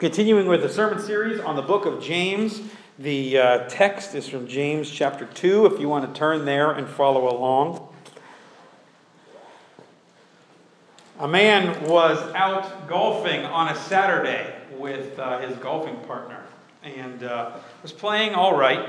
Continuing 0.00 0.46
with 0.46 0.62
the 0.62 0.68
sermon 0.70 0.98
series 0.98 1.40
on 1.40 1.56
the 1.56 1.62
book 1.62 1.84
of 1.84 2.02
James, 2.02 2.62
the 2.98 3.36
uh, 3.36 3.58
text 3.68 4.14
is 4.14 4.26
from 4.26 4.48
James 4.48 4.90
chapter 4.90 5.26
2, 5.26 5.66
if 5.66 5.78
you 5.78 5.90
want 5.90 6.10
to 6.10 6.18
turn 6.18 6.46
there 6.46 6.70
and 6.70 6.88
follow 6.88 7.28
along. 7.28 7.86
A 11.18 11.28
man 11.28 11.86
was 11.86 12.16
out 12.34 12.88
golfing 12.88 13.44
on 13.44 13.68
a 13.68 13.76
Saturday 13.76 14.50
with 14.78 15.18
uh, 15.18 15.38
his 15.40 15.54
golfing 15.58 15.96
partner 16.06 16.46
and 16.82 17.22
uh, 17.22 17.50
was 17.82 17.92
playing 17.92 18.34
all 18.34 18.56
right 18.56 18.88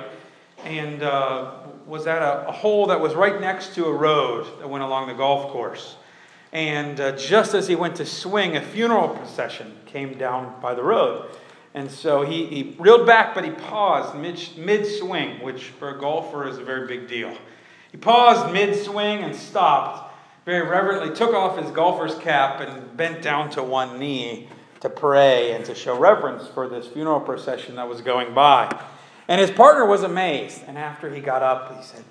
and 0.64 1.04
uh, 1.04 1.56
was 1.86 2.08
at 2.08 2.22
a, 2.22 2.48
a 2.48 2.54
hole 2.54 2.88
that 2.88 3.02
was 3.02 3.16
right 3.16 3.42
next 3.42 3.76
to 3.76 3.84
a 3.84 3.94
road 3.94 4.48
that 4.62 4.70
went 4.70 4.82
along 4.82 5.10
the 5.10 5.14
golf 5.14 5.52
course. 5.52 5.98
And 6.52 7.00
uh, 7.00 7.14
just 7.14 7.54
as 7.54 7.68
he 7.68 7.76
went 7.76 7.96
to 7.98 8.06
swing, 8.06 8.58
a 8.58 8.62
funeral 8.62 9.10
procession 9.10 9.78
came 9.86 10.18
down 10.18 10.60
by 10.62 10.74
the 10.74 10.84
road. 10.84 11.30
And 11.74 11.90
so 11.90 12.24
he, 12.24 12.46
he 12.48 12.76
reeled 12.78 13.06
back, 13.06 13.34
but 13.34 13.46
he 13.46 13.52
paused 13.52 14.16
mid 14.16 14.86
swing, 14.86 15.42
which 15.42 15.66
for 15.66 15.96
a 15.96 16.00
golfer 16.00 16.48
is 16.48 16.58
a 16.58 16.64
very 16.64 16.88
big 16.88 17.08
deal. 17.08 17.36
He 17.92 17.98
paused 17.98 18.52
mid 18.54 18.76
swing 18.84 19.24
and 19.24 19.36
stopped, 19.36 20.14
very 20.46 20.68
reverently 20.68 21.16
took 21.16 21.34
off 21.34 21.58
his 21.58 21.72
golfer's 21.72 22.16
cap 22.16 22.60
and 22.60 22.98
bent 22.98 23.22
down 23.22 23.50
to 23.52 23.64
one 23.64 24.00
knee 24.00 24.50
to 24.82 24.90
pray 24.90 25.54
and 25.54 25.64
to 25.66 25.76
show 25.76 25.98
reverence 25.98 26.48
for 26.48 26.68
this 26.68 26.88
funeral 26.88 27.20
procession 27.22 27.76
that 27.76 27.88
was 27.88 28.02
going 28.02 28.34
by. 28.34 28.84
And 29.28 29.40
his 29.40 29.52
partner 29.52 29.86
was 29.86 30.04
amazed. 30.04 30.64
And 30.68 30.78
after 30.78 31.14
he 31.14 31.22
got 31.22 31.44
up, 31.44 31.78
he 31.78 31.84
said, 31.84 32.04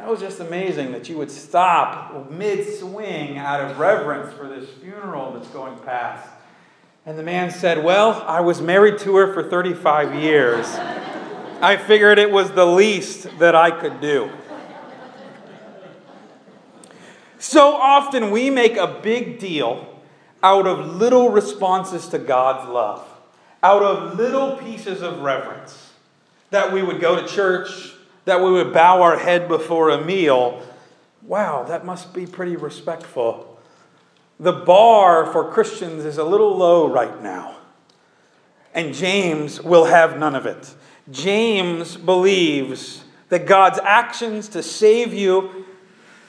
that 0.00 0.08
was 0.08 0.20
just 0.20 0.40
amazing 0.40 0.92
that 0.92 1.10
you 1.10 1.18
would 1.18 1.30
stop 1.30 2.30
mid 2.30 2.66
swing 2.78 3.36
out 3.36 3.60
of 3.60 3.78
reverence 3.78 4.32
for 4.32 4.48
this 4.48 4.66
funeral 4.80 5.34
that's 5.34 5.48
going 5.48 5.78
past. 5.80 6.26
And 7.04 7.18
the 7.18 7.22
man 7.22 7.50
said, 7.50 7.84
Well, 7.84 8.24
I 8.26 8.40
was 8.40 8.62
married 8.62 8.98
to 9.00 9.16
her 9.16 9.34
for 9.34 9.42
35 9.42 10.14
years. 10.14 10.66
I 11.60 11.76
figured 11.76 12.18
it 12.18 12.30
was 12.30 12.50
the 12.52 12.64
least 12.64 13.28
that 13.40 13.54
I 13.54 13.70
could 13.70 14.00
do. 14.00 14.30
So 17.38 17.74
often 17.74 18.30
we 18.30 18.48
make 18.48 18.78
a 18.78 19.00
big 19.02 19.38
deal 19.38 20.00
out 20.42 20.66
of 20.66 20.96
little 20.96 21.28
responses 21.28 22.08
to 22.08 22.18
God's 22.18 22.66
love, 22.70 23.06
out 23.62 23.82
of 23.82 24.16
little 24.16 24.56
pieces 24.56 25.02
of 25.02 25.20
reverence. 25.20 25.92
That 26.48 26.72
we 26.72 26.82
would 26.82 27.02
go 27.02 27.20
to 27.20 27.28
church, 27.28 27.96
that 28.24 28.40
we 28.40 28.50
would 28.50 28.72
bow 28.72 29.02
our 29.02 29.18
head 29.18 29.48
before 29.48 29.90
a 29.90 30.04
meal. 30.04 30.62
Wow, 31.22 31.64
that 31.64 31.84
must 31.84 32.12
be 32.12 32.26
pretty 32.26 32.56
respectful. 32.56 33.58
The 34.38 34.52
bar 34.52 35.26
for 35.26 35.50
Christians 35.50 36.04
is 36.04 36.18
a 36.18 36.24
little 36.24 36.56
low 36.56 36.88
right 36.88 37.22
now. 37.22 37.56
And 38.72 38.94
James 38.94 39.60
will 39.60 39.86
have 39.86 40.18
none 40.18 40.34
of 40.34 40.46
it. 40.46 40.74
James 41.10 41.96
believes 41.96 43.04
that 43.28 43.46
God's 43.46 43.78
actions 43.82 44.48
to 44.50 44.62
save 44.62 45.12
you 45.12 45.66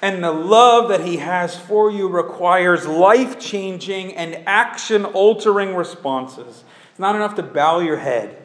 and 0.02 0.24
the 0.24 0.32
love 0.32 0.90
that 0.90 1.06
he 1.06 1.18
has 1.18 1.56
for 1.56 1.92
you 1.92 2.08
requires 2.08 2.88
life 2.88 3.40
changing 3.40 4.16
and 4.16 4.44
action 4.48 5.06
altering 5.06 5.76
responses. 5.76 6.64
It's 6.90 7.00
not 7.00 7.16
enough 7.16 7.36
to 7.36 7.44
bow 7.44 7.80
your 7.80 7.98
head, 7.98 8.42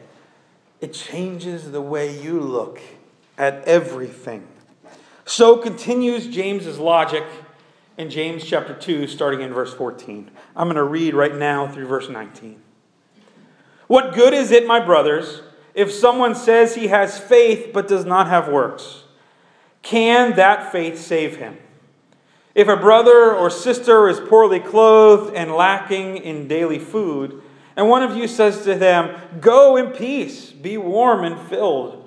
it 0.79 0.93
changes 0.93 1.71
the 1.71 1.81
way 1.81 2.21
you 2.21 2.39
look 2.39 2.79
at 3.37 3.63
everything. 3.65 4.47
So 5.25 5.57
continues 5.57 6.27
James's 6.27 6.79
logic 6.79 7.23
in 7.97 8.09
James 8.09 8.43
chapter 8.45 8.73
2, 8.73 9.07
starting 9.07 9.41
in 9.41 9.53
verse 9.53 9.73
14. 9.73 10.31
I'm 10.55 10.67
going 10.67 10.75
to 10.75 10.83
read 10.83 11.13
right 11.13 11.35
now 11.35 11.67
through 11.67 11.87
verse 11.87 12.09
19. 12.09 12.61
What 13.87 14.13
good 14.13 14.33
is 14.33 14.51
it, 14.51 14.67
my 14.67 14.79
brothers, 14.79 15.41
if 15.73 15.91
someone 15.91 16.35
says 16.35 16.75
he 16.75 16.87
has 16.87 17.19
faith 17.19 17.71
but 17.73 17.87
does 17.87 18.05
not 18.05 18.27
have 18.27 18.49
works? 18.49 19.03
Can 19.81 20.35
that 20.35 20.71
faith 20.71 20.99
save 20.99 21.37
him? 21.37 21.57
If 22.53 22.67
a 22.67 22.75
brother 22.75 23.35
or 23.35 23.49
sister 23.49 24.09
is 24.09 24.19
poorly 24.19 24.59
clothed 24.59 25.35
and 25.35 25.51
lacking 25.51 26.17
in 26.17 26.47
daily 26.47 26.79
food, 26.79 27.41
and 27.75 27.87
one 27.87 28.01
of 28.01 28.17
you 28.17 28.27
says 28.27 28.63
to 28.63 28.75
them, 28.75 29.15
Go 29.39 29.77
in 29.77 29.91
peace, 29.91 30.51
be 30.51 30.77
warm 30.77 31.23
and 31.23 31.39
filled, 31.39 32.06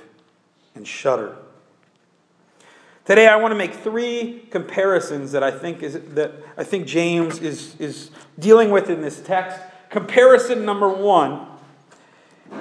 and 0.75 0.87
shudder. 0.87 1.37
Today, 3.03 3.27
I 3.27 3.35
want 3.35 3.51
to 3.51 3.55
make 3.55 3.73
three 3.73 4.43
comparisons 4.51 5.31
that 5.31 5.43
I 5.43 5.51
think, 5.51 5.81
is, 5.81 5.99
that 6.13 6.33
I 6.55 6.63
think 6.63 6.85
James 6.85 7.39
is, 7.39 7.75
is 7.79 8.11
dealing 8.37 8.69
with 8.69 8.89
in 8.89 9.01
this 9.01 9.19
text. 9.21 9.59
Comparison 9.89 10.65
number 10.65 10.87
one 10.87 11.47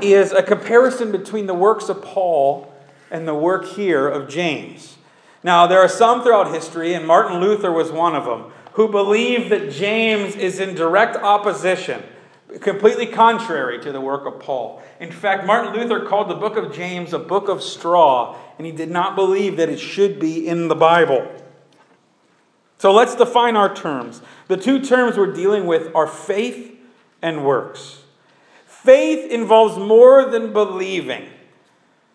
is 0.01 0.33
a 0.33 0.43
comparison 0.43 1.13
between 1.13 1.47
the 1.47 1.55
works 1.55 1.89
of 1.89 2.03
Paul 2.03 2.73
and 3.11 3.29
the 3.29 3.35
work 3.35 3.67
here 3.67 4.09
of 4.09 4.29
James. 4.29 4.97
Now, 5.43 5.67
there 5.67 5.81
are 5.81 5.89
some 5.89 6.23
throughout 6.23 6.53
history, 6.53 6.95
and 6.95 7.07
Martin 7.07 7.41
Luther 7.41 7.71
was 7.71 7.91
one 7.91 8.15
of 8.15 8.25
them, 8.25 8.53
who 8.73 8.89
believe 8.89 9.51
that 9.51 9.71
James 9.71 10.37
is 10.37 10.59
in 10.59 10.75
direct 10.75 11.17
opposition 11.17 12.03
completely 12.61 13.07
contrary 13.07 13.81
to 13.81 13.93
the 13.93 14.01
work 14.01 14.27
of 14.27 14.41
Paul. 14.41 14.83
In 14.99 15.13
fact, 15.13 15.47
Martin 15.47 15.73
Luther 15.73 16.05
called 16.07 16.29
the 16.29 16.35
book 16.35 16.57
of 16.57 16.73
James 16.73 17.13
a 17.13 17.19
book 17.19 17.49
of 17.49 17.63
straw, 17.63 18.37
and 18.59 18.67
he 18.67 18.73
did 18.73 18.91
not 18.91 19.15
believe 19.15 19.57
that 19.57 19.69
it 19.69 19.79
should 19.79 20.19
be 20.19 20.47
in 20.47 20.69
the 20.69 20.75
Bible. 20.75 21.31
So 22.79 22.93
let's 22.93 23.15
define 23.15 23.57
our 23.57 23.75
terms. 23.75 24.23
The 24.49 24.57
two 24.57 24.83
terms 24.83 25.17
we're 25.17 25.33
dealing 25.33 25.67
with 25.67 25.95
are 25.95 26.07
faith 26.07 26.79
and 27.23 27.45
works. 27.45 28.03
Faith 28.67 29.31
involves 29.31 29.77
more 29.77 30.25
than 30.25 30.53
believing. 30.53 31.29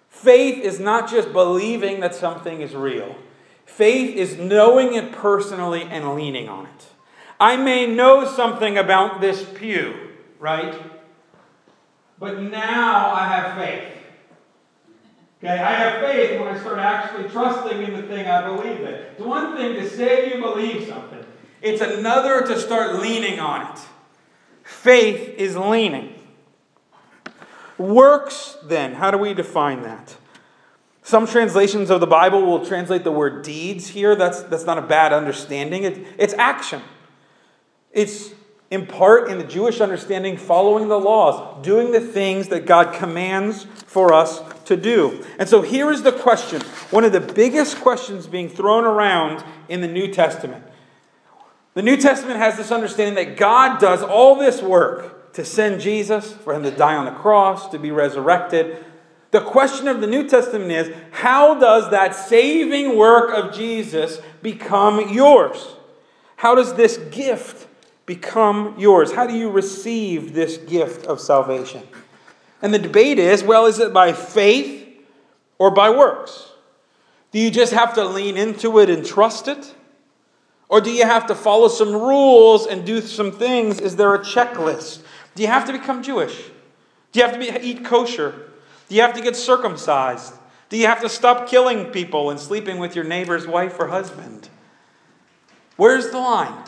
Faith 0.09 0.63
is 0.63 0.79
not 0.79 1.09
just 1.09 1.31
believing 1.31 1.99
that 1.99 2.15
something 2.15 2.61
is 2.61 2.73
real. 2.73 3.15
Faith 3.65 4.15
is 4.15 4.37
knowing 4.37 4.95
it 4.95 5.11
personally 5.11 5.83
and 5.83 6.15
leaning 6.15 6.49
on 6.49 6.65
it. 6.65 6.87
I 7.39 7.57
may 7.57 7.85
know 7.85 8.25
something 8.25 8.77
about 8.77 9.21
this 9.21 9.43
pew, 9.43 10.04
right? 10.39 10.79
But 12.19 12.41
now 12.41 13.11
I 13.11 13.27
have 13.27 13.57
faith. 13.57 13.91
Okay, 15.43 15.61
I 15.61 15.73
have 15.73 16.01
faith 16.01 16.39
when 16.39 16.49
I 16.49 16.59
start 16.59 16.79
actually 16.79 17.29
trusting 17.29 17.83
in 17.83 17.93
the 17.93 18.03
thing 18.03 18.25
I 18.25 18.47
believe 18.47 18.79
in. 18.79 18.93
It's 18.93 19.21
one 19.21 19.55
thing 19.55 19.75
to 19.75 19.89
say 19.89 20.33
you 20.33 20.41
believe 20.41 20.87
something, 20.87 21.23
it's 21.61 21.81
another 21.81 22.41
to 22.47 22.59
start 22.59 23.01
leaning 23.01 23.39
on 23.39 23.71
it. 23.71 23.79
Faith 24.63 25.35
is 25.37 25.55
leaning. 25.55 26.13
Works, 27.77 28.57
then, 28.63 28.93
how 28.93 29.11
do 29.11 29.17
we 29.17 29.33
define 29.33 29.83
that? 29.83 30.15
Some 31.03 31.27
translations 31.27 31.91
of 31.91 31.99
the 31.99 32.07
Bible 32.07 32.41
will 32.41 32.65
translate 32.65 33.03
the 33.03 33.11
word 33.11 33.43
deeds 33.43 33.89
here. 33.89 34.15
That's, 34.15 34.41
that's 34.43 34.63
not 34.63 34.79
a 34.79 34.81
bad 34.81 35.13
understanding. 35.13 35.83
It, 35.83 36.07
it's 36.17 36.33
action. 36.33 36.81
It's 37.91 38.31
in 38.71 38.87
part 38.87 39.29
in 39.29 39.37
the 39.37 39.43
Jewish 39.43 39.79
understanding, 39.79 40.37
following 40.37 40.87
the 40.87 40.99
laws, 40.99 41.63
doing 41.63 41.91
the 41.91 42.01
things 42.01 42.47
that 42.47 42.65
God 42.65 42.93
commands 42.93 43.65
for 43.85 44.13
us 44.13 44.41
to 44.65 44.75
do. 44.75 45.23
And 45.37 45.47
so 45.47 45.61
here 45.61 45.91
is 45.91 46.03
the 46.03 46.11
question 46.11 46.61
one 46.89 47.03
of 47.03 47.11
the 47.11 47.21
biggest 47.21 47.79
questions 47.79 48.27
being 48.27 48.49
thrown 48.49 48.83
around 48.83 49.43
in 49.69 49.81
the 49.81 49.87
New 49.87 50.11
Testament. 50.11 50.63
The 51.75 51.81
New 51.81 51.97
Testament 51.97 52.39
has 52.39 52.57
this 52.57 52.71
understanding 52.71 53.15
that 53.15 53.37
God 53.37 53.79
does 53.79 54.01
all 54.01 54.35
this 54.35 54.61
work 54.61 55.33
to 55.33 55.43
send 55.43 55.81
Jesus, 55.81 56.31
for 56.31 56.53
him 56.53 56.63
to 56.63 56.71
die 56.71 56.95
on 56.95 57.05
the 57.05 57.11
cross, 57.11 57.69
to 57.69 57.77
be 57.77 57.91
resurrected. 57.91 58.83
The 59.31 59.41
question 59.41 59.89
of 59.89 59.99
the 59.99 60.07
New 60.07 60.29
Testament 60.29 60.71
is 60.71 60.95
how 61.11 61.59
does 61.59 61.91
that 61.91 62.15
saving 62.15 62.97
work 62.97 63.31
of 63.31 63.53
Jesus 63.53 64.21
become 64.41 65.13
yours? 65.13 65.75
How 66.37 66.55
does 66.55 66.75
this 66.75 66.97
gift 67.11 67.67
become 68.05 68.75
yours? 68.77 69.11
How 69.11 69.25
do 69.27 69.33
you 69.33 69.49
receive 69.49 70.33
this 70.33 70.57
gift 70.57 71.05
of 71.05 71.19
salvation? 71.19 71.83
And 72.61 72.73
the 72.73 72.79
debate 72.79 73.19
is 73.19 73.43
well, 73.43 73.65
is 73.65 73.79
it 73.79 73.93
by 73.93 74.13
faith 74.13 74.87
or 75.57 75.71
by 75.71 75.89
works? 75.89 76.51
Do 77.31 77.39
you 77.39 77.51
just 77.51 77.73
have 77.73 77.93
to 77.95 78.05
lean 78.05 78.37
into 78.37 78.79
it 78.79 78.89
and 78.89 79.05
trust 79.05 79.47
it? 79.47 79.73
Or 80.69 80.81
do 80.81 80.91
you 80.91 81.05
have 81.05 81.27
to 81.27 81.35
follow 81.35 81.67
some 81.67 81.93
rules 81.93 82.65
and 82.65 82.85
do 82.85 83.01
some 83.01 83.31
things? 83.31 83.79
Is 83.79 83.95
there 83.95 84.13
a 84.15 84.19
checklist? 84.19 85.01
Do 85.35 85.43
you 85.43 85.47
have 85.47 85.65
to 85.65 85.73
become 85.73 86.01
Jewish? 86.01 86.35
Do 87.11 87.19
you 87.19 87.25
have 87.25 87.33
to 87.33 87.39
be, 87.39 87.67
eat 87.67 87.85
kosher? 87.85 88.31
Do 88.87 88.95
you 88.95 89.01
have 89.01 89.13
to 89.15 89.21
get 89.21 89.35
circumcised? 89.35 90.33
Do 90.69 90.77
you 90.77 90.87
have 90.87 91.01
to 91.01 91.09
stop 91.09 91.47
killing 91.47 91.85
people 91.85 92.29
and 92.29 92.39
sleeping 92.39 92.79
with 92.79 92.95
your 92.95 93.05
neighbor's 93.05 93.45
wife 93.45 93.79
or 93.79 93.87
husband? 93.87 94.49
Where's 95.75 96.09
the 96.09 96.19
line? 96.19 96.63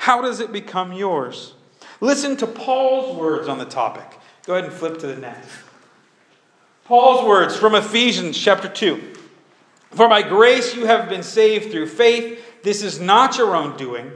How 0.00 0.22
does 0.22 0.40
it 0.40 0.50
become 0.50 0.94
yours? 0.94 1.52
Listen 2.00 2.34
to 2.38 2.46
Paul's 2.46 3.18
words 3.18 3.48
on 3.48 3.58
the 3.58 3.66
topic. 3.66 4.18
Go 4.46 4.54
ahead 4.54 4.64
and 4.64 4.72
flip 4.72 4.98
to 5.00 5.06
the 5.06 5.16
next. 5.16 5.50
Paul's 6.86 7.28
words 7.28 7.54
from 7.54 7.74
Ephesians 7.74 8.38
chapter 8.38 8.66
2. 8.66 8.98
For 9.90 10.08
by 10.08 10.22
grace 10.22 10.74
you 10.74 10.86
have 10.86 11.10
been 11.10 11.22
saved 11.22 11.70
through 11.70 11.88
faith. 11.88 12.42
This 12.62 12.82
is 12.82 12.98
not 12.98 13.36
your 13.36 13.54
own 13.54 13.76
doing, 13.76 14.10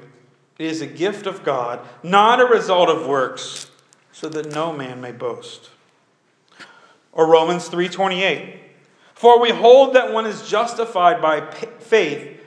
it 0.59 0.65
is 0.65 0.81
a 0.81 0.87
gift 0.87 1.27
of 1.27 1.45
God, 1.45 1.81
not 2.03 2.41
a 2.41 2.47
result 2.47 2.89
of 2.89 3.07
works, 3.07 3.71
so 4.11 4.31
that 4.31 4.55
no 4.55 4.73
man 4.73 5.03
may 5.03 5.13
boast. 5.13 5.69
Or 7.13 7.27
Romans 7.27 7.69
3:28. 7.69 8.59
For 9.13 9.39
we 9.39 9.51
hold 9.51 9.95
that 9.95 10.15
one 10.15 10.25
is 10.25 10.49
justified 10.49 11.21
by 11.21 11.43
faith 11.79 12.41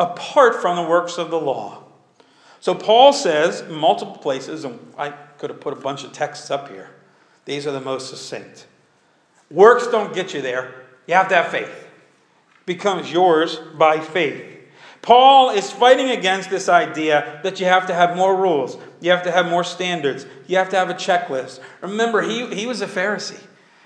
apart 0.00 0.54
from 0.54 0.76
the 0.76 0.88
works 0.88 1.18
of 1.18 1.30
the 1.30 1.38
law. 1.38 1.82
So 2.60 2.74
Paul 2.74 3.12
says 3.12 3.64
multiple 3.68 4.16
places, 4.16 4.64
and 4.64 4.78
I 4.96 5.10
could 5.10 5.50
have 5.50 5.60
put 5.60 5.72
a 5.72 5.76
bunch 5.76 6.04
of 6.04 6.12
texts 6.12 6.50
up 6.50 6.68
here. 6.68 6.90
These 7.44 7.66
are 7.66 7.72
the 7.72 7.80
most 7.80 8.10
succinct. 8.10 8.66
Works 9.50 9.86
don't 9.86 10.14
get 10.14 10.34
you 10.34 10.42
there. 10.42 10.74
You 11.06 11.14
have 11.14 11.28
to 11.28 11.34
have 11.36 11.48
faith. 11.48 11.68
It 11.68 12.66
becomes 12.66 13.10
yours 13.10 13.56
by 13.78 14.00
faith. 14.00 14.44
Paul 15.00 15.50
is 15.50 15.70
fighting 15.70 16.10
against 16.10 16.50
this 16.50 16.68
idea 16.68 17.40
that 17.42 17.60
you 17.60 17.66
have 17.66 17.86
to 17.86 17.94
have 17.94 18.16
more 18.16 18.36
rules, 18.36 18.76
you 19.00 19.10
have 19.10 19.22
to 19.22 19.30
have 19.30 19.46
more 19.46 19.64
standards, 19.64 20.26
you 20.46 20.56
have 20.56 20.68
to 20.70 20.76
have 20.76 20.90
a 20.90 20.94
checklist. 20.94 21.60
Remember, 21.80 22.20
he, 22.20 22.46
he 22.54 22.66
was 22.66 22.82
a 22.82 22.86
Pharisee, 22.86 23.40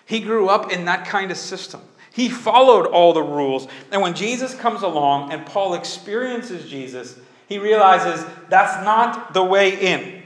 he 0.07 0.21
grew 0.21 0.49
up 0.49 0.73
in 0.73 0.87
that 0.87 1.07
kind 1.07 1.31
of 1.31 1.37
system. 1.37 1.83
He 2.13 2.29
followed 2.29 2.87
all 2.87 3.15
the 3.15 3.23
rules. 3.23 3.69
And 3.91 4.03
when 4.03 4.15
Jesus 4.15 4.55
comes 4.55 4.83
along 4.83 5.33
and 5.33 5.47
Paul 5.47 5.73
experiences 5.73 6.69
Jesus, 6.69 7.19
he 7.53 7.59
realizes 7.59 8.25
that's 8.49 8.83
not 8.83 9.35
the 9.35 9.45
way 9.45 9.79
in. 9.79 10.23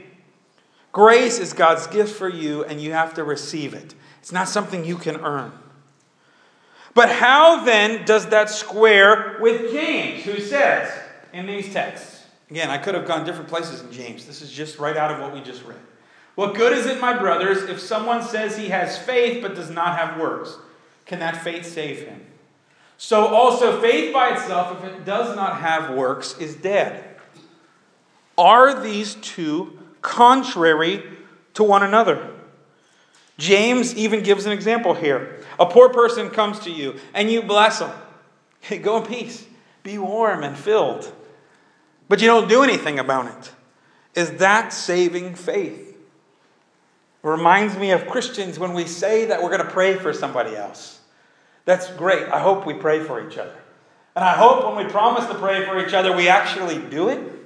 Grace 0.93 1.39
is 1.39 1.51
God's 1.51 1.85
gift 1.87 2.15
for 2.15 2.29
you, 2.29 2.63
and 2.63 2.79
you 2.79 2.93
have 2.93 3.13
to 3.15 3.23
receive 3.25 3.73
it. 3.73 3.93
It's 4.19 4.31
not 4.31 4.47
something 4.47 4.85
you 4.85 4.95
can 4.95 5.17
earn. 5.17 5.51
But 6.93 7.09
how 7.09 7.65
then 7.65 8.05
does 8.05 8.27
that 8.27 8.49
square 8.49 9.37
with 9.41 9.71
James, 9.71 10.23
who 10.23 10.39
says 10.39 10.89
in 11.33 11.47
these 11.47 11.73
texts? 11.73 12.23
Again, 12.49 12.69
I 12.69 12.77
could 12.77 12.95
have 12.95 13.05
gone 13.05 13.25
different 13.25 13.49
places 13.49 13.81
in 13.81 13.91
James. 13.91 14.25
This 14.25 14.41
is 14.41 14.49
just 14.49 14.79
right 14.79 14.95
out 14.95 15.11
of 15.11 15.19
what 15.19 15.33
we 15.33 15.41
just 15.41 15.65
read. 15.65 15.77
What 16.35 16.55
good 16.55 16.71
is 16.71 16.85
it, 16.85 17.01
my 17.01 17.17
brothers, 17.17 17.63
if 17.63 17.81
someone 17.81 18.23
says 18.23 18.57
he 18.57 18.69
has 18.69 18.97
faith 18.97 19.41
but 19.41 19.53
does 19.53 19.69
not 19.69 19.97
have 19.97 20.17
works? 20.17 20.55
Can 21.05 21.19
that 21.19 21.43
faith 21.43 21.65
save 21.65 22.07
him? 22.07 22.21
So, 22.97 23.27
also, 23.27 23.81
faith 23.81 24.13
by 24.13 24.29
itself, 24.29 24.81
if 24.81 24.93
it 24.93 25.05
does 25.05 25.35
not 25.35 25.59
have 25.59 25.93
works, 25.93 26.37
is 26.39 26.55
dead. 26.55 27.16
Are 28.37 28.81
these 28.81 29.15
two 29.15 29.77
contrary 30.01 31.03
to 31.55 31.63
one 31.63 31.83
another? 31.83 32.33
James 33.37 33.95
even 33.95 34.23
gives 34.23 34.45
an 34.45 34.51
example 34.51 34.93
here. 34.93 35.43
A 35.59 35.65
poor 35.65 35.89
person 35.89 36.29
comes 36.29 36.59
to 36.61 36.71
you 36.71 36.99
and 37.13 37.29
you 37.31 37.41
bless 37.41 37.79
them. 37.79 37.91
Hey, 38.61 38.77
go 38.79 38.97
in 38.97 39.05
peace. 39.05 39.45
Be 39.83 39.97
warm 39.97 40.43
and 40.43 40.57
filled. 40.57 41.11
But 42.09 42.21
you 42.21 42.27
don't 42.27 42.49
do 42.49 42.63
anything 42.63 42.99
about 42.99 43.27
it. 43.27 43.51
Is 44.15 44.31
that 44.37 44.73
saving 44.73 45.35
faith? 45.35 45.87
It 47.23 47.27
reminds 47.27 47.77
me 47.77 47.91
of 47.91 48.07
Christians 48.07 48.57
when 48.57 48.73
we 48.73 48.85
say 48.85 49.25
that 49.25 49.41
we're 49.41 49.49
going 49.49 49.65
to 49.65 49.71
pray 49.71 49.95
for 49.95 50.13
somebody 50.13 50.55
else. 50.55 50.99
That's 51.65 51.89
great. 51.91 52.27
I 52.29 52.39
hope 52.39 52.65
we 52.65 52.73
pray 52.73 53.03
for 53.03 53.27
each 53.27 53.37
other. 53.37 53.55
And 54.15 54.23
I 54.23 54.33
hope 54.33 54.65
when 54.65 54.83
we 54.83 54.91
promise 54.91 55.25
to 55.27 55.35
pray 55.35 55.65
for 55.65 55.85
each 55.85 55.93
other, 55.93 56.15
we 56.15 56.27
actually 56.27 56.79
do 56.89 57.09
it. 57.09 57.36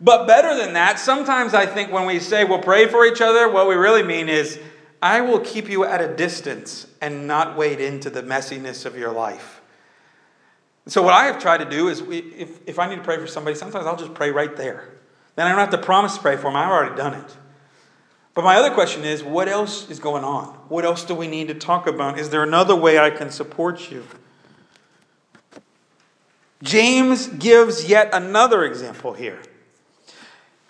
But 0.00 0.26
better 0.26 0.56
than 0.56 0.72
that, 0.74 0.98
sometimes 0.98 1.52
I 1.52 1.66
think 1.66 1.92
when 1.92 2.06
we 2.06 2.20
say 2.20 2.44
we'll 2.44 2.60
pray 2.60 2.86
for 2.86 3.04
each 3.04 3.20
other, 3.20 3.50
what 3.50 3.68
we 3.68 3.74
really 3.74 4.02
mean 4.02 4.28
is, 4.28 4.58
I 5.02 5.20
will 5.20 5.40
keep 5.40 5.68
you 5.68 5.84
at 5.84 6.00
a 6.00 6.14
distance 6.14 6.86
and 7.00 7.26
not 7.26 7.56
wade 7.56 7.80
into 7.80 8.10
the 8.10 8.22
messiness 8.22 8.84
of 8.86 8.96
your 8.96 9.12
life. 9.12 9.60
So, 10.86 11.02
what 11.02 11.12
I 11.12 11.26
have 11.26 11.40
tried 11.40 11.58
to 11.58 11.68
do 11.68 11.88
is, 11.88 12.00
if, 12.08 12.66
if 12.66 12.78
I 12.78 12.88
need 12.88 12.96
to 12.96 13.02
pray 13.02 13.18
for 13.18 13.26
somebody, 13.26 13.56
sometimes 13.56 13.86
I'll 13.86 13.96
just 13.96 14.14
pray 14.14 14.30
right 14.30 14.54
there. 14.56 14.88
Then 15.36 15.46
I 15.46 15.50
don't 15.50 15.58
have 15.58 15.70
to 15.70 15.78
promise 15.78 16.16
to 16.16 16.20
pray 16.20 16.36
for 16.36 16.44
them, 16.44 16.56
I've 16.56 16.70
already 16.70 16.96
done 16.96 17.14
it. 17.14 17.36
But 18.34 18.44
my 18.44 18.56
other 18.56 18.74
question 18.74 19.04
is 19.04 19.22
what 19.22 19.48
else 19.48 19.90
is 19.90 19.98
going 19.98 20.24
on? 20.24 20.46
What 20.68 20.84
else 20.84 21.04
do 21.04 21.14
we 21.14 21.26
need 21.26 21.48
to 21.48 21.54
talk 21.54 21.86
about? 21.86 22.18
Is 22.18 22.30
there 22.30 22.42
another 22.42 22.74
way 22.74 22.98
I 22.98 23.10
can 23.10 23.30
support 23.30 23.90
you? 23.90 24.04
James 26.62 27.26
gives 27.26 27.88
yet 27.88 28.10
another 28.12 28.64
example 28.64 29.14
here. 29.14 29.40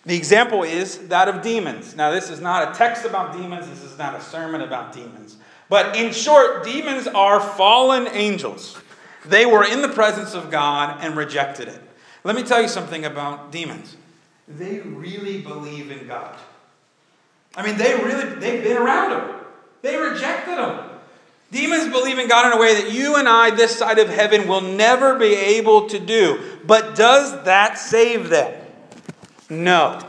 The 0.06 0.16
example 0.16 0.62
is 0.62 0.98
that 1.08 1.28
of 1.28 1.42
demons. 1.42 1.94
Now, 1.94 2.10
this 2.10 2.30
is 2.30 2.40
not 2.40 2.70
a 2.70 2.78
text 2.78 3.04
about 3.04 3.34
demons, 3.34 3.68
this 3.68 3.82
is 3.82 3.98
not 3.98 4.14
a 4.14 4.20
sermon 4.20 4.62
about 4.62 4.92
demons. 4.92 5.36
But 5.68 5.96
in 5.96 6.12
short, 6.12 6.64
demons 6.64 7.06
are 7.06 7.40
fallen 7.40 8.08
angels. 8.08 8.80
They 9.26 9.44
were 9.44 9.64
in 9.64 9.82
the 9.82 9.88
presence 9.88 10.34
of 10.34 10.50
God 10.50 10.98
and 11.04 11.16
rejected 11.16 11.68
it. 11.68 11.80
Let 12.24 12.34
me 12.34 12.42
tell 12.42 12.60
you 12.60 12.68
something 12.68 13.04
about 13.04 13.52
demons. 13.52 13.96
They 14.48 14.80
really 14.80 15.42
believe 15.42 15.90
in 15.90 16.06
God. 16.06 16.36
I 17.54 17.64
mean, 17.64 17.76
they 17.76 17.94
really, 17.94 18.34
they've 18.36 18.62
been 18.62 18.76
around 18.76 19.12
him. 19.12 19.36
They 19.82 19.96
rejected 19.96 20.58
him. 20.58 20.80
Demons 21.50 21.92
believe 21.92 22.18
in 22.18 22.28
God 22.28 22.46
in 22.46 22.58
a 22.58 22.60
way 22.60 22.80
that 22.80 22.92
you 22.92 23.16
and 23.16 23.28
I, 23.28 23.50
this 23.50 23.76
side 23.76 23.98
of 23.98 24.08
heaven, 24.08 24.46
will 24.46 24.60
never 24.60 25.18
be 25.18 25.34
able 25.34 25.88
to 25.88 25.98
do. 25.98 26.40
But 26.64 26.94
does 26.94 27.44
that 27.44 27.78
save 27.78 28.28
them? 28.28 28.59
No, 29.50 30.00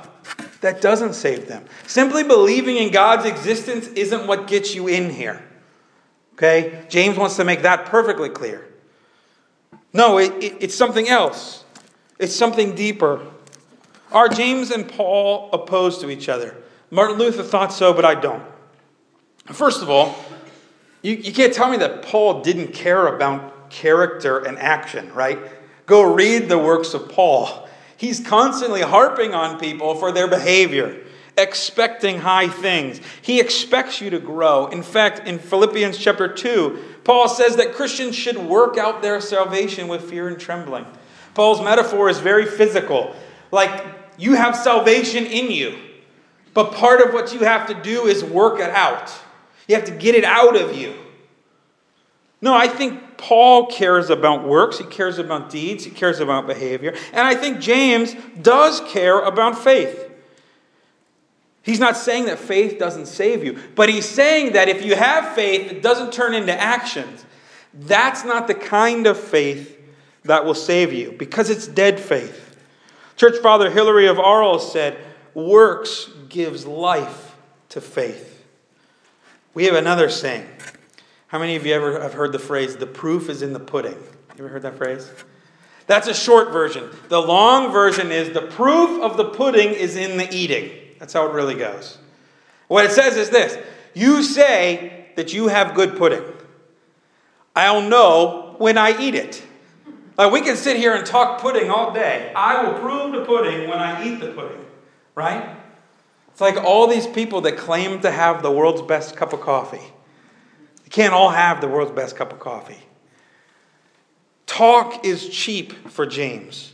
that 0.61 0.81
doesn't 0.81 1.13
save 1.13 1.47
them. 1.47 1.65
Simply 1.87 2.23
believing 2.23 2.77
in 2.77 2.91
God's 2.91 3.25
existence 3.25 3.87
isn't 3.87 4.27
what 4.27 4.47
gets 4.47 4.75
you 4.75 4.87
in 4.87 5.09
here. 5.09 5.43
Okay? 6.35 6.85
James 6.89 7.17
wants 7.17 7.35
to 7.37 7.43
make 7.43 7.63
that 7.63 7.85
perfectly 7.87 8.29
clear. 8.29 8.67
No, 9.93 10.19
it, 10.19 10.31
it, 10.41 10.57
it's 10.61 10.75
something 10.75 11.09
else, 11.09 11.65
it's 12.19 12.35
something 12.35 12.75
deeper. 12.75 13.25
Are 14.11 14.27
James 14.29 14.71
and 14.71 14.87
Paul 14.87 15.49
opposed 15.53 16.01
to 16.01 16.09
each 16.09 16.29
other? 16.29 16.55
Martin 16.89 17.17
Luther 17.17 17.43
thought 17.43 17.71
so, 17.71 17.93
but 17.93 18.05
I 18.05 18.15
don't. 18.15 18.43
First 19.45 19.81
of 19.81 19.89
all, 19.89 20.15
you, 21.01 21.15
you 21.15 21.33
can't 21.33 21.53
tell 21.53 21.69
me 21.69 21.77
that 21.77 22.03
Paul 22.03 22.41
didn't 22.41 22.73
care 22.73 23.07
about 23.07 23.69
character 23.69 24.39
and 24.39 24.59
action, 24.59 25.11
right? 25.13 25.39
Go 25.85 26.01
read 26.03 26.49
the 26.49 26.59
works 26.59 26.93
of 26.93 27.09
Paul. 27.09 27.67
He's 28.01 28.19
constantly 28.19 28.81
harping 28.81 29.35
on 29.35 29.59
people 29.59 29.93
for 29.93 30.11
their 30.11 30.27
behavior, 30.27 31.05
expecting 31.37 32.17
high 32.17 32.47
things. 32.47 32.99
He 33.21 33.39
expects 33.39 34.01
you 34.01 34.09
to 34.09 34.17
grow. 34.17 34.65
In 34.65 34.81
fact, 34.81 35.27
in 35.27 35.37
Philippians 35.37 35.99
chapter 35.99 36.27
2, 36.27 36.95
Paul 37.03 37.29
says 37.29 37.57
that 37.57 37.75
Christians 37.75 38.15
should 38.15 38.39
work 38.39 38.75
out 38.75 39.03
their 39.03 39.21
salvation 39.21 39.87
with 39.87 40.09
fear 40.09 40.27
and 40.27 40.39
trembling. 40.39 40.87
Paul's 41.35 41.61
metaphor 41.61 42.09
is 42.09 42.17
very 42.17 42.47
physical. 42.47 43.15
Like 43.51 43.85
you 44.17 44.33
have 44.33 44.55
salvation 44.55 45.27
in 45.27 45.51
you. 45.51 45.77
But 46.55 46.73
part 46.73 47.01
of 47.01 47.13
what 47.13 47.35
you 47.35 47.41
have 47.41 47.67
to 47.67 47.75
do 47.75 48.07
is 48.07 48.23
work 48.23 48.59
it 48.59 48.71
out. 48.71 49.13
You 49.67 49.75
have 49.75 49.85
to 49.85 49.91
get 49.91 50.15
it 50.15 50.23
out 50.23 50.59
of 50.59 50.75
you. 50.75 50.95
No, 52.41 52.55
I 52.55 52.67
think 52.67 53.10
Paul 53.21 53.67
cares 53.67 54.09
about 54.09 54.47
works, 54.47 54.79
he 54.79 54.83
cares 54.83 55.19
about 55.19 55.51
deeds, 55.51 55.83
he 55.83 55.91
cares 55.91 56.19
about 56.19 56.47
behavior. 56.47 56.95
And 57.13 57.21
I 57.21 57.35
think 57.35 57.59
James 57.59 58.15
does 58.41 58.81
care 58.81 59.19
about 59.19 59.59
faith. 59.59 60.09
He's 61.61 61.79
not 61.79 61.95
saying 61.95 62.25
that 62.25 62.39
faith 62.39 62.79
doesn't 62.79 63.05
save 63.05 63.43
you, 63.43 63.59
but 63.75 63.89
he's 63.89 64.09
saying 64.09 64.53
that 64.53 64.69
if 64.69 64.83
you 64.83 64.95
have 64.95 65.35
faith 65.35 65.71
it 65.71 65.83
doesn't 65.83 66.11
turn 66.11 66.33
into 66.33 66.59
actions, 66.59 67.23
that's 67.75 68.25
not 68.25 68.47
the 68.47 68.55
kind 68.55 69.05
of 69.05 69.19
faith 69.19 69.79
that 70.23 70.43
will 70.43 70.55
save 70.55 70.91
you 70.91 71.11
because 71.11 71.51
it's 71.51 71.67
dead 71.67 71.99
faith. 71.99 72.57
Church 73.17 73.37
Father 73.37 73.69
Hilary 73.69 74.07
of 74.07 74.17
Arles 74.17 74.71
said, 74.73 74.97
Works 75.35 76.09
gives 76.27 76.65
life 76.65 77.35
to 77.69 77.81
faith. 77.81 78.43
We 79.53 79.65
have 79.65 79.75
another 79.75 80.09
saying. 80.09 80.47
How 81.31 81.39
many 81.39 81.55
of 81.55 81.65
you 81.65 81.73
ever 81.73 82.01
have 82.01 82.13
heard 82.13 82.33
the 82.33 82.39
phrase, 82.39 82.75
the 82.75 82.85
proof 82.85 83.29
is 83.29 83.41
in 83.41 83.53
the 83.53 83.59
pudding? 83.59 83.93
You 83.93 84.39
ever 84.39 84.49
heard 84.49 84.63
that 84.63 84.75
phrase? 84.75 85.09
That's 85.87 86.09
a 86.09 86.13
short 86.13 86.51
version. 86.51 86.89
The 87.07 87.21
long 87.21 87.71
version 87.71 88.11
is 88.11 88.31
the 88.31 88.41
proof 88.41 89.01
of 89.01 89.15
the 89.15 89.23
pudding 89.23 89.69
is 89.69 89.95
in 89.95 90.17
the 90.17 90.27
eating. 90.29 90.71
That's 90.99 91.13
how 91.13 91.29
it 91.29 91.33
really 91.33 91.55
goes. 91.55 91.97
What 92.67 92.83
it 92.83 92.91
says 92.91 93.15
is 93.15 93.29
this 93.29 93.57
You 93.93 94.23
say 94.23 95.05
that 95.15 95.31
you 95.31 95.47
have 95.47 95.73
good 95.73 95.97
pudding. 95.97 96.21
I'll 97.55 97.81
know 97.81 98.55
when 98.57 98.77
I 98.77 99.01
eat 99.01 99.15
it. 99.15 99.41
Like 100.17 100.33
we 100.33 100.41
can 100.41 100.57
sit 100.57 100.75
here 100.75 100.93
and 100.93 101.05
talk 101.05 101.39
pudding 101.39 101.69
all 101.69 101.93
day. 101.93 102.33
I 102.35 102.65
will 102.65 102.77
prove 102.77 103.13
the 103.13 103.23
pudding 103.23 103.69
when 103.69 103.79
I 103.79 104.05
eat 104.05 104.19
the 104.19 104.33
pudding, 104.33 104.65
right? 105.15 105.55
It's 106.27 106.41
like 106.41 106.57
all 106.57 106.87
these 106.87 107.07
people 107.07 107.39
that 107.41 107.55
claim 107.55 108.01
to 108.01 108.11
have 108.11 108.43
the 108.43 108.51
world's 108.51 108.81
best 108.81 109.15
cup 109.15 109.31
of 109.31 109.39
coffee. 109.39 109.93
Can't 110.91 111.13
all 111.13 111.29
have 111.29 111.61
the 111.61 111.67
world's 111.67 111.93
best 111.93 112.15
cup 112.15 112.33
of 112.33 112.39
coffee. 112.39 112.77
Talk 114.45 115.05
is 115.05 115.29
cheap 115.29 115.89
for 115.89 116.05
James. 116.05 116.73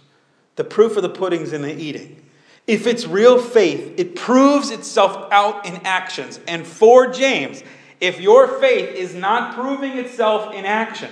The 0.55 0.63
proof 0.63 0.97
of 0.97 1.03
the 1.03 1.09
pudding's 1.09 1.53
in 1.53 1.61
the 1.61 1.73
eating. 1.73 2.25
If 2.65 2.87
it's 2.87 3.05
real 3.05 3.39
faith, 3.39 3.93
it 3.97 4.15
proves 4.15 4.71
itself 4.71 5.31
out 5.31 5.65
in 5.65 5.75
actions. 5.85 6.39
And 6.47 6.65
for 6.65 7.07
James, 7.07 7.63
if 8.01 8.19
your 8.19 8.59
faith 8.59 8.95
is 8.95 9.13
not 9.13 9.53
proving 9.53 9.97
itself 9.97 10.53
in 10.53 10.65
action, 10.65 11.11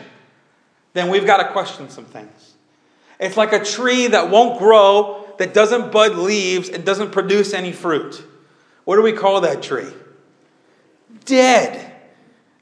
then 0.93 1.09
we've 1.09 1.25
got 1.25 1.37
to 1.37 1.51
question 1.51 1.89
some 1.89 2.05
things. 2.05 2.55
It's 3.19 3.37
like 3.37 3.53
a 3.53 3.63
tree 3.63 4.07
that 4.07 4.31
won't 4.31 4.59
grow, 4.59 5.33
that 5.37 5.53
doesn't 5.53 5.91
bud 5.91 6.15
leaves, 6.15 6.69
and 6.69 6.83
doesn't 6.83 7.11
produce 7.11 7.53
any 7.53 7.71
fruit. 7.71 8.23
What 8.83 8.95
do 8.95 9.03
we 9.03 9.13
call 9.13 9.41
that 9.41 9.61
tree? 9.61 9.93
Dead. 11.25 11.94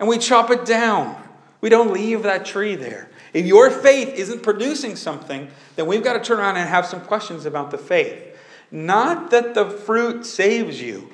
And 0.03 0.09
we 0.09 0.17
chop 0.17 0.51
it 0.51 0.65
down. 0.65 1.15
We 1.61 1.69
don't 1.69 1.93
leave 1.93 2.23
that 2.23 2.45
tree 2.45 2.75
there. 2.75 3.09
If 3.31 3.45
your 3.45 3.71
faith 3.71 4.09
isn't 4.09 4.43
producing 4.43 4.97
something, 4.97 5.47
then 5.77 5.87
we've 5.87 6.03
got 6.03 6.15
to 6.15 6.19
turn 6.19 6.39
around 6.39 6.57
and 6.57 6.67
have 6.67 6.85
some 6.85 6.99
questions 6.99 7.45
about 7.45 7.71
the 7.71 7.77
faith. 7.77 8.37
Not 8.69 9.31
that 9.31 9.53
the 9.53 9.69
fruit 9.69 10.25
saves 10.25 10.81
you, 10.81 11.09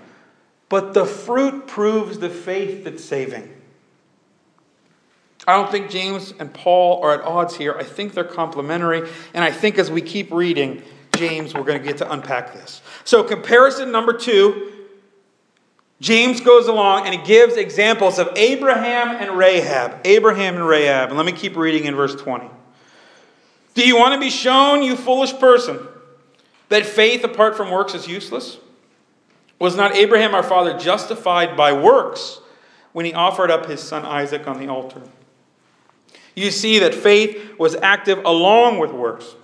but 0.70 0.96
the 0.96 1.06
fruit 1.06 1.68
proves 1.68 2.18
the 2.18 2.32
faith 2.32 2.84
that's 2.84 3.06
saving. 3.06 3.56
I 5.46 5.56
don't 5.56 5.70
think 5.70 5.92
James 5.92 6.34
and 6.40 6.52
Paul 6.52 7.04
are 7.04 7.14
at 7.14 7.22
odds 7.22 7.56
here. 7.56 7.76
I 7.78 7.84
think 7.84 8.16
they're 8.16 8.24
complementary. 8.24 9.08
And 9.36 9.44
I 9.44 9.52
think 9.52 9.78
as 9.78 9.92
we 9.92 10.02
keep 10.02 10.32
reading 10.32 10.82
James, 11.16 11.54
we're 11.54 11.62
going 11.62 11.80
to 11.80 11.88
get 11.88 11.98
to 11.98 12.12
unpack 12.12 12.54
this. 12.54 12.82
So, 13.04 13.24
comparison 13.24 13.92
number 13.92 14.14
two 14.14 14.79
James 16.02 16.40
goes 16.40 16.68
along 16.68 17.06
and 17.06 17.14
he 17.14 17.26
gives 17.26 17.56
examples 17.56 18.20
of 18.20 18.30
Abraham 18.36 19.10
and 19.10 19.38
Rahab. 19.38 20.00
Abraham 20.06 20.56
and 20.56 20.68
Rahab. 20.68 21.10
And 21.10 21.18
let 21.18 21.26
me 21.26 21.34
keep 21.34 21.58
reading 21.58 21.86
in 21.86 21.96
verse 21.96 22.16
20. 22.16 22.50
Do 23.74 23.86
you 23.86 23.98
want 23.98 24.14
to 24.14 24.20
be 24.20 24.30
shown, 24.30 24.82
you 24.82 24.96
foolish 24.96 25.34
person, 25.38 25.80
that 26.70 26.86
faith 26.86 27.24
apart 27.24 27.58
from 27.58 27.70
works 27.70 27.94
is 27.94 28.08
useless? 28.08 28.58
Was 29.60 29.76
not 29.76 29.94
Abraham 29.94 30.34
our 30.34 30.44
father 30.44 30.78
justified 30.78 31.58
by 31.58 31.74
works 31.74 32.40
when 32.94 33.06
he 33.06 33.14
offered 33.14 33.52
up 33.52 33.66
his 33.66 33.82
son 33.82 34.06
Isaac 34.06 34.48
on 34.48 34.60
the 34.60 34.68
altar? 34.68 35.02
You 36.36 36.52
see 36.52 36.80
that 36.80 36.96
faith 36.96 37.60
was 37.60 37.76
active 37.76 38.20
along 38.24 38.80
with 38.80 38.92
works, 38.92 39.36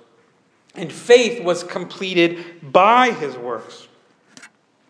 and 0.74 0.92
faith 0.92 1.44
was 1.44 1.64
completed 1.64 2.72
by 2.72 3.12
his 3.12 3.36
works. 3.36 3.90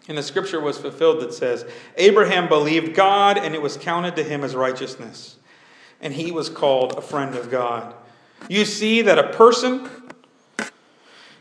And 0.08 0.18
the 0.18 0.24
scripture 0.24 0.60
was 0.60 0.78
fulfilled 0.78 1.22
that 1.22 1.34
says, 1.34 1.66
Abraham 1.98 2.48
believed 2.48 2.94
God, 2.94 3.38
and 3.38 3.56
it 3.56 3.62
was 3.62 3.76
counted 3.76 4.16
to 4.18 4.24
him 4.24 4.44
as 4.44 4.56
righteousness. 4.56 5.38
And 6.00 6.14
he 6.14 6.32
was 6.32 6.50
called 6.50 6.94
a 6.94 7.02
friend 7.02 7.36
of 7.36 7.50
God. 7.50 7.96
You 8.48 8.66
see 8.66 9.02
that 9.02 9.18
a 9.18 9.30
person 9.34 9.90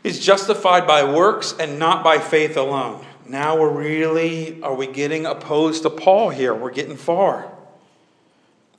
is 0.03 0.23
justified 0.23 0.87
by 0.87 1.03
works 1.03 1.53
and 1.59 1.77
not 1.77 2.03
by 2.03 2.17
faith 2.17 2.57
alone. 2.57 3.05
Now 3.27 3.59
we're 3.59 3.69
really, 3.69 4.61
are 4.61 4.73
we 4.73 4.87
getting 4.87 5.25
opposed 5.25 5.83
to 5.83 5.89
Paul 5.89 6.29
here? 6.29 6.53
We're 6.53 6.71
getting 6.71 6.97
far. 6.97 7.51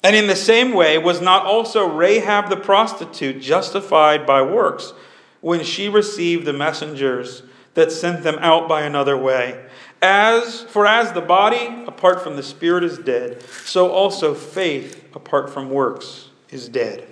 And 0.02 0.14
in 0.14 0.28
the 0.28 0.37
same 0.37 0.73
way, 0.73 0.99
was 0.99 1.21
not 1.21 1.45
also 1.45 1.88
Rahab 1.88 2.49
the 2.49 2.57
prostitute 2.57 3.40
justified 3.40 4.25
by 4.25 4.43
works 4.43 4.93
when 5.40 5.64
she 5.64 5.88
received 5.88 6.45
the 6.45 6.52
messengers 6.52 7.43
that 7.76 7.92
sent 7.92 8.25
them 8.25 8.37
out 8.40 8.68
by 8.68 8.83
another 8.83 9.16
way? 9.16 9.64
As 10.02 10.62
for 10.62 10.87
as 10.87 11.12
the 11.12 11.21
body 11.21 11.85
apart 11.87 12.23
from 12.23 12.37
the 12.37 12.42
spirit 12.42 12.85
is 12.85 12.99
dead, 12.99 13.42
so 13.42 13.90
also 13.90 14.35
faith 14.35 15.14
apart 15.14 15.49
from 15.49 15.71
works 15.71 16.28
is 16.50 16.68
dead. 16.68 17.06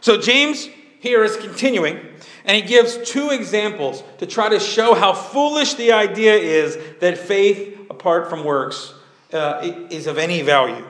So 0.00 0.20
James 0.20 0.68
here 1.00 1.24
is 1.24 1.36
continuing, 1.36 1.98
and 2.44 2.56
he 2.56 2.62
gives 2.62 2.98
two 3.10 3.30
examples 3.30 4.04
to 4.18 4.26
try 4.26 4.48
to 4.50 4.60
show 4.60 4.94
how 4.94 5.12
foolish 5.12 5.74
the 5.74 5.92
idea 5.92 6.34
is 6.34 6.78
that 7.00 7.18
faith 7.18 7.78
apart 7.90 8.30
from 8.30 8.44
works 8.44 8.94
uh, 9.32 9.60
is 9.90 10.06
of 10.06 10.18
any 10.18 10.42
value. 10.42 10.84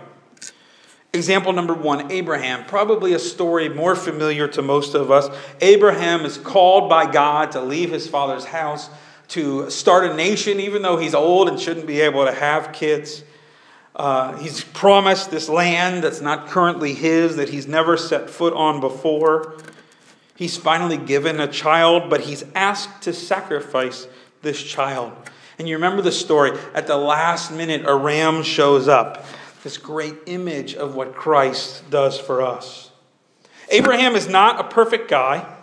Example 1.13 1.53
number 1.53 1.75
one 1.75 2.13
Abraham, 2.13 2.65
probably 2.67 3.15
a 3.15 3.19
story 3.19 3.69
more 3.69 3.97
familiar 3.97 4.47
to 4.49 4.63
most 4.63 4.95
of 4.95 5.11
us. 5.11 5.29
Abraham 5.61 6.25
is 6.25 6.39
called 6.39 6.89
by 6.89 7.11
God 7.11 7.53
to 7.53 7.61
leave 7.61 7.91
his 7.91 8.09
father's 8.09 8.45
house 8.45 8.89
to 9.29 9.71
start 9.71 10.05
a 10.09 10.15
nation, 10.15 10.61
even 10.61 10.83
though 10.83 10.97
he's 10.97 11.15
old 11.15 11.49
and 11.49 11.59
shouldn't 11.59 11.87
be 11.87 12.01
able 12.01 12.25
to 12.25 12.33
have 12.33 12.73
kids. 12.73 13.25
Uh, 13.95 14.37
he's 14.39 14.63
promised 14.63 15.31
this 15.31 15.49
land 15.49 16.03
that's 16.05 16.21
not 16.21 16.47
currently 16.47 16.95
his, 16.95 17.37
that 17.37 17.49
he's 17.49 17.67
never 17.67 17.97
set 17.97 18.31
foot 18.31 18.55
on 18.55 18.81
before. 18.81 19.57
He's 20.37 20.57
finally 20.57 20.97
given 20.97 21.41
a 21.41 21.49
child, 21.49 22.09
but 22.09 22.23
he's 22.23 22.45
asked 22.55 23.03
to 23.03 23.13
sacrifice 23.13 24.07
this 24.43 24.63
child. 24.63 25.13
And 25.59 25.69
you 25.69 25.75
remember 25.75 26.03
the 26.03 26.13
story. 26.13 26.59
At 26.73 26.87
the 26.87 26.97
last 26.97 27.53
minute, 27.53 27.83
a 27.85 27.95
ram 27.95 28.43
shows 28.43 28.89
up. 28.89 29.25
This 29.63 29.77
great 29.77 30.15
image 30.27 30.75
of 30.75 30.95
what 30.95 31.15
Christ 31.15 31.89
does 31.91 32.19
for 32.19 32.43
us. 32.43 32.91
Abraham 33.71 34.17
is 34.17 34.29
not 34.29 34.61
a 34.61 34.65
perfect 34.65 35.09
guy. 35.09 35.57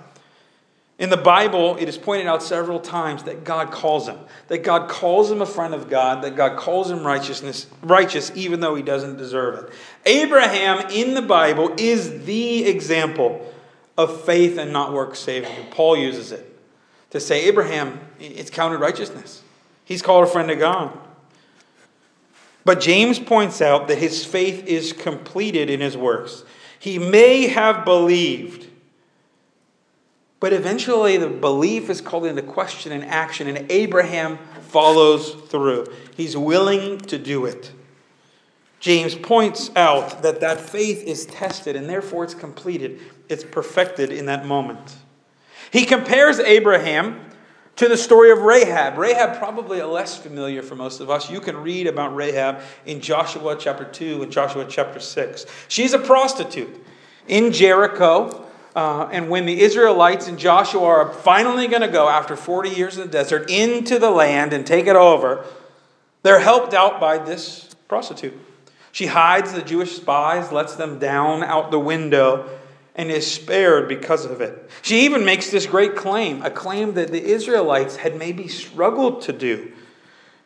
In 1.00 1.12
the 1.12 1.18
Bible, 1.18 1.77
it 1.77 1.88
is 1.88 1.98
pointed 1.98 2.25
out 2.25 2.42
several 2.42 2.80
times 2.80 3.24
that 3.24 3.44
God 3.44 3.70
calls 3.70 4.08
him, 4.08 4.18
that 4.48 4.63
God 4.63 4.89
calls 4.89 5.30
him 5.30 5.44
a 5.44 5.46
friend 5.46 5.75
of 5.75 5.89
God, 5.89 6.24
that 6.24 6.36
God 6.36 6.58
calls 6.58 6.89
him 6.89 7.06
righteousness, 7.06 7.68
righteous 7.84 8.32
even 8.34 8.62
though 8.62 8.74
he 8.74 8.82
doesn't 8.82 9.18
deserve 9.18 9.63
it. 9.63 9.74
Abraham 10.08 10.89
in 10.89 11.13
the 11.13 11.22
Bible 11.22 11.75
is 11.77 12.25
the 12.25 12.66
example 12.66 13.54
of 13.96 14.24
faith 14.25 14.58
and 14.58 14.74
not 14.74 14.92
work 14.92 15.16
saving. 15.16 15.51
Paul 15.70 15.98
uses 15.98 16.32
it 16.32 16.60
to 17.12 17.20
say 17.20 17.46
Abraham, 17.46 18.00
it's 18.20 18.50
counted 18.50 18.80
righteousness. 18.80 19.44
He's 19.86 20.01
called 20.01 20.27
a 20.27 20.32
friend 20.32 20.50
of 20.50 20.58
God. 20.58 20.98
But 22.67 22.79
James 22.81 23.17
points 23.17 23.63
out 23.63 23.88
that 23.88 23.97
his 23.97 24.24
faith 24.24 24.67
is 24.67 24.93
completed 24.93 25.71
in 25.71 25.79
his 25.79 25.97
works. 25.97 26.43
He 26.77 27.00
may 27.00 27.47
have 27.47 27.83
believed 27.83 28.67
but 30.39 30.53
eventually, 30.53 31.17
the 31.17 31.29
belief 31.29 31.89
is 31.89 32.00
called 32.00 32.25
into 32.25 32.43
question 32.43 32.91
and 32.91 33.03
action, 33.05 33.47
and 33.47 33.71
Abraham 33.71 34.38
follows 34.62 35.33
through. 35.33 35.88
He's 36.15 36.38
willing 36.38 37.00
to 37.00 37.17
do 37.17 37.45
it. 37.45 37.71
James 38.79 39.15
points 39.15 39.71
out 39.75 40.21
that 40.21 40.41
that 40.41 40.62
faith 40.62 41.03
is 41.03 41.25
tested, 41.25 41.75
and 41.75 41.89
therefore 41.89 42.24
it's 42.24 42.36
completed, 42.36 43.00
it's 43.27 43.43
perfected 43.43 44.12
in 44.12 44.27
that 44.27 44.45
moment. 44.45 44.97
He 45.71 45.86
compares 45.86 46.39
Abraham 46.39 47.26
to 47.77 47.88
the 47.88 47.98
story 47.98 48.31
of 48.31 48.39
Rahab. 48.39 48.98
Rahab, 48.98 49.38
probably 49.38 49.79
a 49.79 49.88
less 49.88 50.17
familiar 50.17 50.62
for 50.62 50.75
most 50.75 51.00
of 51.00 51.10
us. 51.10 51.29
You 51.29 51.39
can 51.39 51.57
read 51.57 51.88
about 51.88 52.15
Rahab 52.15 52.60
in 52.86 53.00
Joshua 53.00 53.55
chapter 53.57 53.86
2 53.86 54.24
and 54.24 54.31
Joshua 54.31 54.65
chapter 54.67 55.00
6. 55.00 55.46
She's 55.67 55.93
a 55.93 56.00
prostitute 56.00 56.84
in 57.27 57.53
Jericho. 57.53 58.46
Uh, 58.75 59.10
and 59.12 59.29
when 59.29 59.46
the 59.46 59.62
Israelites 59.62 60.27
and 60.27 60.38
Joshua 60.38 60.84
are 60.84 61.13
finally 61.13 61.67
going 61.67 61.81
to 61.81 61.88
go 61.88 62.10
after 62.10 62.36
40 62.36 62.69
years 62.69 62.98
in 62.98 63.03
the 63.03 63.12
desert 63.12 63.50
into 63.50 63.98
the 63.98 64.12
land 64.12 64.53
and 64.53 64.65
take 64.65 64.88
it 64.88 64.96
over, 64.96 65.46
they're 66.24 66.39
helped 66.39 66.74
out 66.74 67.00
by 67.00 67.17
this 67.17 67.75
prostitute. 67.88 68.38
She 68.91 69.05
hides 69.05 69.53
the 69.53 69.62
Jewish 69.62 69.96
spies, 69.96 70.51
lets 70.51 70.75
them 70.75 70.98
down 70.98 71.43
out 71.43 71.69
the 71.69 71.79
window, 71.79 72.50
and 72.98 73.12
is 73.12 73.32
spared 73.32 73.88
because 73.88 74.25
of 74.25 74.42
it. 74.42 74.70
She 74.82 75.06
even 75.06 75.24
makes 75.24 75.51
this 75.51 75.68
great 75.68 75.96
claim, 75.96 76.42
a 76.42 76.50
claim 76.50 76.96
that 76.96 77.12
the 77.12 77.24
Israelites 77.24 77.98
had 77.98 78.18
maybe 78.18 78.48
struggled 78.48 79.22
to 79.22 79.34
do. 79.34 79.72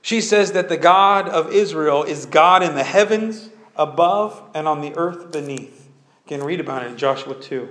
She 0.01 0.19
says 0.19 0.51
that 0.51 0.67
the 0.67 0.77
God 0.77 1.29
of 1.29 1.53
Israel 1.53 2.03
is 2.03 2.25
God 2.25 2.61
in 2.61 2.75
the 2.75 2.83
heavens 2.83 3.49
above 3.75 4.43
and 4.53 4.67
on 4.67 4.81
the 4.81 4.93
earth 4.95 5.31
beneath. 5.31 5.87
You 6.25 6.37
can 6.37 6.43
read 6.43 6.59
about 6.59 6.83
it 6.83 6.91
in 6.91 6.97
Joshua 6.97 7.35
2. 7.35 7.69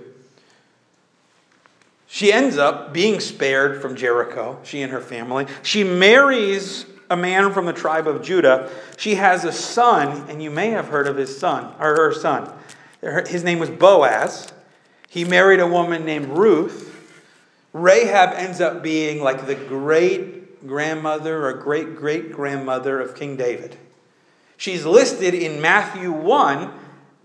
She 2.07 2.33
ends 2.33 2.57
up 2.57 2.93
being 2.93 3.21
spared 3.21 3.81
from 3.83 3.95
Jericho, 3.95 4.59
she 4.65 4.83
and 4.83 4.91
her 4.91 5.01
family. 5.01 5.47
She 5.63 5.85
marries 5.85 6.87
a 7.09 7.17
man 7.17 7.53
from 7.53 7.67
the 7.67 7.73
tribe 7.73 8.09
of 8.09 8.23
Judah. 8.23 8.71
She 8.97 9.17
has 9.17 9.45
a 9.45 9.53
son, 9.53 10.29
and 10.29 10.43
you 10.43 10.51
may 10.51 10.71
have 10.71 10.89
heard 10.89 11.07
of 11.07 11.17
his 11.17 11.37
son, 11.39 11.73
or 11.79 11.95
her 11.97 12.13
son. 12.13 12.53
His 13.27 13.45
name 13.45 13.59
was 13.59 13.71
Boaz. 13.71 14.53
He 15.11 15.27
married 15.27 15.61
a 15.61 15.67
woman 15.67 16.07
named 16.07 16.29
Ruth. 16.39 16.87
Rahab 17.75 18.31
ends 18.33 18.63
up 18.63 18.83
being 18.83 19.23
like 19.23 19.47
the 19.47 19.55
great 19.55 20.67
grandmother 20.67 21.47
or 21.47 21.53
great 21.53 21.97
great 21.97 22.33
grandmother 22.33 22.99
of 22.99 23.15
King 23.15 23.37
David. 23.37 23.77
She's 24.57 24.87
listed 24.87 25.35
in 25.35 25.61
Matthew 25.61 26.11
1 26.11 26.73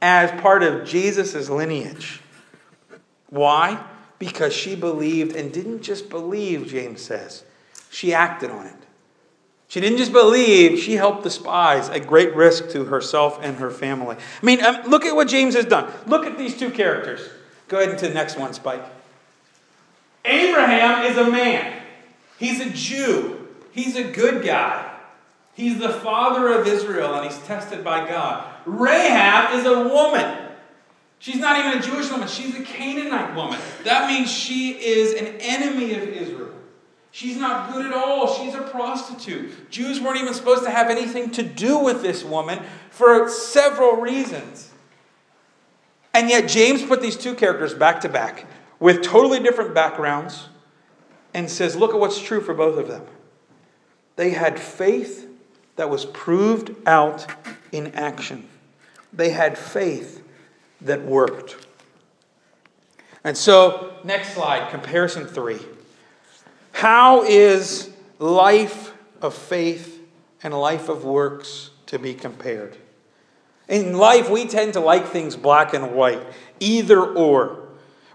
as 0.02 0.42
part 0.42 0.64
of 0.64 0.86
Jesus' 0.86 1.50
lineage. 1.50 2.20
Why? 3.30 3.82
because 4.20 4.54
she 4.54 4.76
believed 4.76 5.36
and 5.36 5.52
didn't 5.52 5.82
just 5.82 6.10
believe, 6.10 6.68
James 6.68 7.02
says, 7.02 7.44
she 7.90 8.14
acted 8.14 8.50
on 8.50 8.68
it. 8.68 8.74
She 9.68 9.82
didn't 9.82 9.98
just 9.98 10.14
believe, 10.14 10.80
she 10.80 10.94
helped 10.94 11.24
the 11.24 11.30
spies 11.30 11.90
at 11.90 12.08
great 12.08 12.36
risk 12.36 12.70
to 12.70 12.86
herself 12.86 13.40
and 13.42 13.58
her 13.58 13.72
family. 13.72 14.16
I 14.16 14.46
mean, 14.46 14.64
um, 14.64 14.84
look 14.88 15.06
at 15.06 15.16
what 15.16 15.28
James 15.28 15.56
has 15.56 15.66
done. 15.66 15.92
Look 16.06 16.26
at 16.26 16.38
these 16.38 16.58
two 16.58 16.70
characters. 16.70 17.22
Go 17.68 17.80
ahead 17.80 17.90
into 17.90 18.08
the 18.08 18.14
next 18.14 18.38
one, 18.38 18.54
Spike. 18.54 18.84
Abraham 20.24 21.06
is 21.06 21.18
a 21.18 21.30
man, 21.30 21.82
he's 22.38 22.60
a 22.60 22.70
Jew, 22.70 23.48
he's 23.72 23.96
a 23.96 24.04
good 24.04 24.44
guy. 24.44 24.92
He's 25.56 25.80
the 25.80 25.90
father 25.90 26.52
of 26.52 26.68
Israel 26.68 27.16
and 27.16 27.32
he's 27.32 27.42
tested 27.44 27.82
by 27.82 28.06
God. 28.08 28.46
Rahab 28.66 29.58
is 29.58 29.66
a 29.66 29.88
woman. 29.88 30.50
She's 31.20 31.38
not 31.38 31.58
even 31.58 31.80
a 31.80 31.82
Jewish 31.82 32.12
woman, 32.12 32.28
she's 32.28 32.54
a 32.56 32.62
Canaanite 32.62 33.36
woman. 33.36 33.60
That 33.86 34.10
means 34.10 34.30
she 34.30 34.72
is 34.72 35.14
an 35.14 35.28
enemy 35.40 35.96
of 35.96 36.04
Israel. 36.04 36.52
She's 37.12 37.38
not 37.38 37.72
good 37.72 37.86
at 37.86 37.94
all. 37.94 38.36
She's 38.36 38.54
a 38.54 38.62
prostitute. 38.62 39.72
Jews 39.72 40.02
weren't 40.02 40.20
even 40.20 40.34
supposed 40.34 40.66
to 40.66 40.70
have 40.70 40.90
anything 40.90 41.32
to 41.32 41.44
do 41.44 41.80
with 41.80 42.02
this 42.02 42.26
woman 42.26 42.60
for 42.90 43.30
several 43.30 43.94
reasons. 44.02 44.70
And 46.16 46.30
yet, 46.30 46.48
James 46.48 46.82
put 46.82 47.02
these 47.02 47.18
two 47.18 47.36
characters 47.36 47.74
back 47.74 48.00
to 48.00 48.10
back 48.10 48.46
with 48.80 49.04
totally 49.04 49.42
different 49.42 49.74
backgrounds 49.74 50.48
and 51.34 51.50
says, 51.50 51.76
Look 51.76 51.94
at 51.94 52.00
what's 52.00 52.22
true 52.22 52.40
for 52.40 52.54
both 52.54 52.80
of 52.80 52.88
them. 52.88 53.04
They 54.16 54.30
had 54.30 54.58
faith 54.58 55.28
that 55.76 55.90
was 55.90 56.06
proved 56.06 56.74
out 56.88 57.28
in 57.74 57.88
action, 57.96 58.48
they 59.12 59.32
had 59.32 59.58
faith 59.58 60.24
that 60.80 61.04
worked. 61.04 61.58
And 63.26 63.36
so, 63.36 63.98
next 64.06 64.36
slide, 64.36 64.72
comparison 64.72 65.26
three. 65.26 65.60
How 66.72 67.24
is 67.24 67.90
life 68.20 68.94
of 69.22 69.34
faith 69.34 70.00
and 70.44 70.54
life 70.54 70.88
of 70.88 71.04
works 71.04 71.72
to 71.88 72.00
be 72.00 72.14
compared? 72.14 72.78
In 73.68 73.98
life, 73.98 74.30
we 74.30 74.46
tend 74.46 74.74
to 74.74 74.80
like 74.80 75.08
things 75.08 75.36
black 75.36 75.74
and 75.74 75.94
white, 75.94 76.22
either 76.60 77.04
or. 77.04 77.64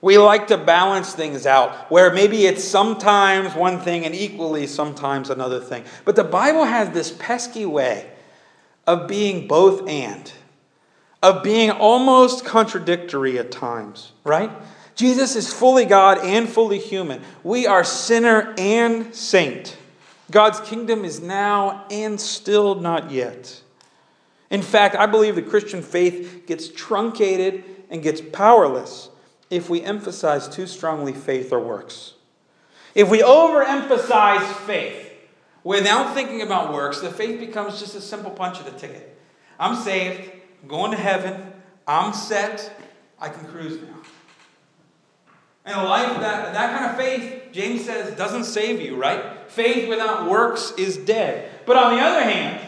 We 0.02 0.16
like 0.16 0.46
to 0.46 0.56
balance 0.56 1.12
things 1.12 1.44
out, 1.44 1.90
where 1.90 2.12
maybe 2.12 2.46
it's 2.46 2.64
sometimes 2.64 3.54
one 3.54 3.80
thing 3.80 4.06
and 4.06 4.14
equally 4.14 4.66
sometimes 4.66 5.28
another 5.28 5.60
thing. 5.60 5.84
But 6.04 6.16
the 6.16 6.24
Bible 6.24 6.64
has 6.64 6.90
this 6.90 7.10
pesky 7.10 7.66
way 7.66 8.10
of 8.86 9.08
being 9.08 9.46
both 9.46 9.86
and, 9.88 10.32
of 11.22 11.42
being 11.42 11.70
almost 11.70 12.44
contradictory 12.44 13.38
at 13.38 13.50
times, 13.50 14.12
right? 14.24 14.50
Jesus 14.94 15.36
is 15.36 15.52
fully 15.52 15.84
God 15.84 16.18
and 16.18 16.48
fully 16.48 16.78
human. 16.78 17.22
We 17.42 17.66
are 17.66 17.84
sinner 17.84 18.54
and 18.56 19.14
saint. 19.14 19.76
God's 20.30 20.60
kingdom 20.60 21.04
is 21.04 21.20
now 21.20 21.84
and 21.90 22.20
still 22.20 22.74
not 22.74 23.10
yet. 23.10 23.60
In 24.50 24.62
fact, 24.62 24.96
I 24.96 25.06
believe 25.06 25.36
the 25.36 25.42
Christian 25.42 25.80
faith 25.80 26.44
gets 26.46 26.68
truncated 26.68 27.64
and 27.88 28.02
gets 28.02 28.20
powerless 28.20 29.08
if 29.48 29.70
we 29.70 29.82
emphasize 29.82 30.48
too 30.48 30.66
strongly 30.66 31.12
faith 31.12 31.52
or 31.52 31.60
works. 31.60 32.14
If 32.94 33.08
we 33.10 33.20
overemphasize 33.20 34.52
faith 34.66 35.12
without 35.62 36.14
thinking 36.14 36.42
about 36.42 36.72
works, 36.72 37.00
the 37.00 37.10
faith 37.10 37.38
becomes 37.38 37.78
just 37.78 37.94
a 37.94 38.00
simple 38.00 38.30
punch 38.30 38.58
of 38.58 38.64
the 38.64 38.72
ticket. 38.72 39.16
I'm 39.58 39.76
saved, 39.76 40.30
I'm 40.62 40.68
going 40.68 40.90
to 40.90 40.96
heaven, 40.96 41.52
I'm 41.86 42.12
set, 42.12 42.72
I 43.20 43.28
can 43.28 43.44
cruise 43.46 43.80
now. 43.80 43.96
And 45.64 45.78
a 45.78 45.84
life 45.84 46.20
that 46.20 46.54
that 46.54 46.78
kind 46.78 46.90
of 46.90 46.96
faith, 46.96 47.52
James 47.52 47.84
says, 47.84 48.16
doesn't 48.16 48.44
save 48.44 48.80
you, 48.80 48.96
right? 48.96 49.48
Faith 49.48 49.88
without 49.88 50.28
works 50.28 50.72
is 50.78 50.96
dead. 50.96 51.50
But 51.66 51.76
on 51.76 51.96
the 51.96 52.02
other 52.02 52.22
hand, 52.22 52.66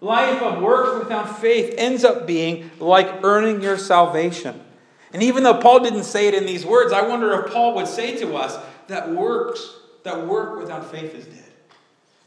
life 0.00 0.42
of 0.42 0.62
works 0.62 0.98
without 0.98 1.40
faith 1.40 1.74
ends 1.76 2.04
up 2.04 2.26
being 2.26 2.70
like 2.78 3.22
earning 3.22 3.62
your 3.62 3.78
salvation. 3.78 4.60
And 5.12 5.22
even 5.22 5.42
though 5.42 5.58
Paul 5.58 5.80
didn't 5.80 6.04
say 6.04 6.28
it 6.28 6.34
in 6.34 6.46
these 6.46 6.64
words, 6.64 6.92
I 6.92 7.06
wonder 7.06 7.32
if 7.40 7.52
Paul 7.52 7.74
would 7.74 7.88
say 7.88 8.16
to 8.18 8.36
us 8.36 8.58
that 8.88 9.10
works, 9.10 9.76
that 10.04 10.26
work 10.26 10.58
without 10.58 10.90
faith 10.90 11.14
is 11.14 11.26
dead. 11.26 11.44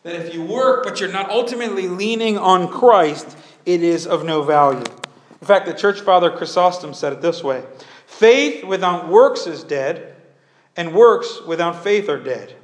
That 0.04 0.16
if 0.16 0.34
you 0.34 0.44
work, 0.44 0.84
but 0.84 1.00
you're 1.00 1.12
not 1.12 1.30
ultimately 1.30 1.88
leaning 1.88 2.38
on 2.38 2.68
Christ, 2.68 3.38
it 3.66 3.82
is 3.82 4.06
of 4.06 4.26
no 4.26 4.44
value. 4.44 4.84
In 5.40 5.48
fact, 5.48 5.66
the 5.66 5.74
church 5.74 6.02
father 6.02 6.30
Chrysostom 6.30 6.94
said 6.94 7.14
it 7.14 7.22
this 7.22 7.44
way 7.44 7.64
Faith 8.06 8.64
without 8.64 9.08
works 9.08 9.48
is 9.48 9.64
dead, 9.64 10.16
and 10.76 10.94
works 10.94 11.42
without 11.48 11.84
faith 11.84 12.10
are 12.10 12.22
dead. 12.22 12.56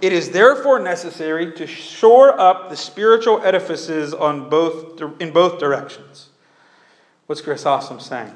It 0.00 0.12
is 0.12 0.30
therefore 0.30 0.78
necessary 0.78 1.52
to 1.52 1.66
shore 1.66 2.38
up 2.38 2.68
the 2.68 2.76
spiritual 2.76 3.42
edifices 3.42 4.12
on 4.12 4.50
both, 4.50 5.00
in 5.20 5.32
both 5.32 5.58
directions. 5.58 6.28
What's 7.26 7.40
Chrysostom 7.40 8.00
saying? 8.00 8.34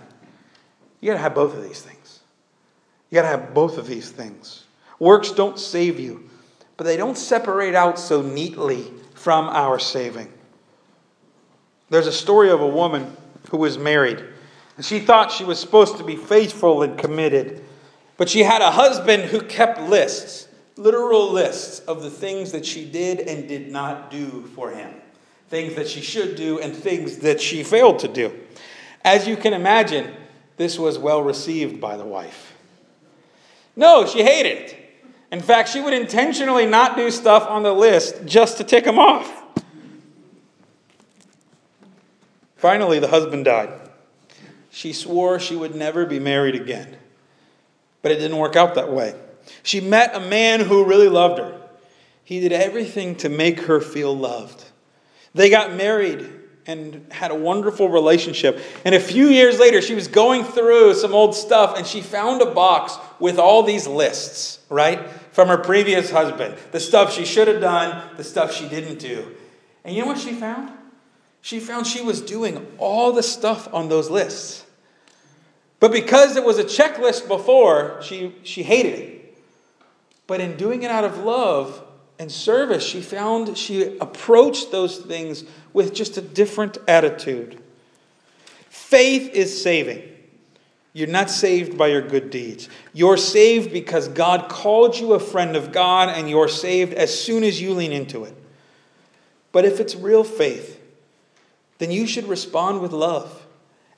You 1.00 1.08
got 1.08 1.14
to 1.14 1.22
have 1.22 1.34
both 1.34 1.56
of 1.56 1.62
these 1.62 1.82
things. 1.82 2.20
You 3.10 3.16
got 3.16 3.22
to 3.22 3.28
have 3.28 3.54
both 3.54 3.78
of 3.78 3.86
these 3.86 4.10
things. 4.10 4.64
Works 4.98 5.32
don't 5.32 5.58
save 5.58 6.00
you, 6.00 6.28
but 6.76 6.84
they 6.84 6.96
don't 6.96 7.16
separate 7.16 7.74
out 7.74 7.98
so 7.98 8.22
neatly 8.22 8.90
from 9.14 9.48
our 9.48 9.78
saving. 9.78 10.32
There's 11.90 12.06
a 12.06 12.12
story 12.12 12.50
of 12.50 12.60
a 12.60 12.66
woman 12.66 13.16
who 13.50 13.58
was 13.58 13.76
married, 13.76 14.22
and 14.76 14.84
she 14.84 15.00
thought 15.00 15.32
she 15.32 15.44
was 15.44 15.58
supposed 15.58 15.98
to 15.98 16.04
be 16.04 16.16
faithful 16.16 16.82
and 16.82 16.96
committed, 16.98 17.64
but 18.16 18.28
she 18.28 18.42
had 18.42 18.62
a 18.62 18.70
husband 18.70 19.24
who 19.24 19.40
kept 19.40 19.80
lists, 19.80 20.48
literal 20.80 21.30
lists 21.30 21.80
of 21.80 22.02
the 22.02 22.10
things 22.10 22.52
that 22.52 22.64
she 22.64 22.86
did 22.86 23.20
and 23.20 23.46
did 23.46 23.70
not 23.70 24.10
do 24.10 24.42
for 24.54 24.70
him, 24.70 24.94
things 25.48 25.74
that 25.74 25.86
she 25.86 26.00
should 26.00 26.36
do 26.36 26.58
and 26.58 26.74
things 26.74 27.18
that 27.18 27.40
she 27.40 27.62
failed 27.62 27.98
to 27.98 28.08
do. 28.08 28.32
As 29.04 29.28
you 29.28 29.36
can 29.36 29.52
imagine, 29.52 30.14
this 30.56 30.78
was 30.78 30.98
well 30.98 31.22
received 31.22 31.80
by 31.80 31.98
the 31.98 32.04
wife. 32.04 32.54
No, 33.76 34.06
she 34.06 34.22
hated 34.22 34.56
it. 34.58 34.76
In 35.30 35.40
fact, 35.40 35.68
she 35.68 35.80
would 35.80 35.92
intentionally 35.92 36.66
not 36.66 36.96
do 36.96 37.10
stuff 37.10 37.46
on 37.46 37.62
the 37.62 37.72
list 37.72 38.24
just 38.24 38.56
to 38.56 38.64
tick 38.64 38.84
him 38.84 38.98
off. 38.98 39.44
Finally, 42.56 42.98
the 42.98 43.08
husband 43.08 43.44
died. 43.44 43.70
She 44.70 44.92
swore 44.92 45.38
she 45.38 45.56
would 45.56 45.74
never 45.74 46.06
be 46.06 46.18
married 46.18 46.54
again. 46.54 46.96
But 48.02 48.12
it 48.12 48.16
didn't 48.16 48.38
work 48.38 48.56
out 48.56 48.74
that 48.74 48.90
way. 48.90 49.14
She 49.62 49.80
met 49.80 50.14
a 50.14 50.20
man 50.20 50.60
who 50.60 50.84
really 50.84 51.08
loved 51.08 51.38
her. 51.38 51.60
He 52.24 52.40
did 52.40 52.52
everything 52.52 53.16
to 53.16 53.28
make 53.28 53.60
her 53.60 53.80
feel 53.80 54.16
loved. 54.16 54.64
They 55.34 55.50
got 55.50 55.74
married 55.74 56.30
and 56.66 57.06
had 57.10 57.30
a 57.30 57.34
wonderful 57.34 57.88
relationship. 57.88 58.60
And 58.84 58.94
a 58.94 59.00
few 59.00 59.26
years 59.26 59.58
later, 59.58 59.82
she 59.82 59.94
was 59.94 60.08
going 60.08 60.44
through 60.44 60.94
some 60.94 61.14
old 61.14 61.34
stuff 61.34 61.76
and 61.76 61.86
she 61.86 62.00
found 62.00 62.42
a 62.42 62.46
box 62.46 62.96
with 63.18 63.38
all 63.38 63.62
these 63.62 63.86
lists, 63.86 64.60
right? 64.68 65.08
From 65.32 65.48
her 65.48 65.58
previous 65.58 66.10
husband. 66.10 66.56
The 66.72 66.80
stuff 66.80 67.12
she 67.12 67.24
should 67.24 67.48
have 67.48 67.60
done, 67.60 68.16
the 68.16 68.24
stuff 68.24 68.52
she 68.52 68.68
didn't 68.68 68.98
do. 68.98 69.34
And 69.84 69.94
you 69.94 70.02
know 70.02 70.08
what 70.08 70.18
she 70.18 70.32
found? 70.32 70.70
She 71.40 71.58
found 71.58 71.86
she 71.86 72.02
was 72.02 72.20
doing 72.20 72.66
all 72.78 73.12
the 73.12 73.22
stuff 73.22 73.72
on 73.72 73.88
those 73.88 74.10
lists. 74.10 74.64
But 75.80 75.92
because 75.92 76.36
it 76.36 76.44
was 76.44 76.58
a 76.58 76.64
checklist 76.64 77.26
before, 77.26 78.00
she, 78.02 78.34
she 78.42 78.62
hated 78.62 78.98
it. 78.98 79.19
But 80.30 80.40
in 80.40 80.56
doing 80.56 80.84
it 80.84 80.92
out 80.92 81.02
of 81.02 81.24
love, 81.24 81.82
and 82.20 82.30
service, 82.30 82.86
she 82.86 83.00
found 83.00 83.58
she 83.58 83.98
approached 83.98 84.70
those 84.70 84.98
things 84.98 85.42
with 85.72 85.92
just 85.92 86.18
a 86.18 86.20
different 86.20 86.78
attitude. 86.86 87.60
Faith 88.68 89.34
is 89.34 89.60
saving. 89.60 90.08
You're 90.92 91.08
not 91.08 91.30
saved 91.30 91.76
by 91.76 91.88
your 91.88 92.02
good 92.02 92.30
deeds. 92.30 92.68
You're 92.92 93.16
saved 93.16 93.72
because 93.72 94.06
God 94.06 94.48
called 94.48 94.96
you 94.96 95.14
a 95.14 95.18
friend 95.18 95.56
of 95.56 95.72
God, 95.72 96.10
and 96.10 96.30
you're 96.30 96.46
saved 96.46 96.94
as 96.94 97.12
soon 97.12 97.42
as 97.42 97.60
you 97.60 97.74
lean 97.74 97.90
into 97.90 98.22
it. 98.22 98.36
But 99.50 99.64
if 99.64 99.80
it's 99.80 99.96
real 99.96 100.22
faith, 100.22 100.80
then 101.78 101.90
you 101.90 102.06
should 102.06 102.28
respond 102.28 102.82
with 102.82 102.92
love 102.92 103.48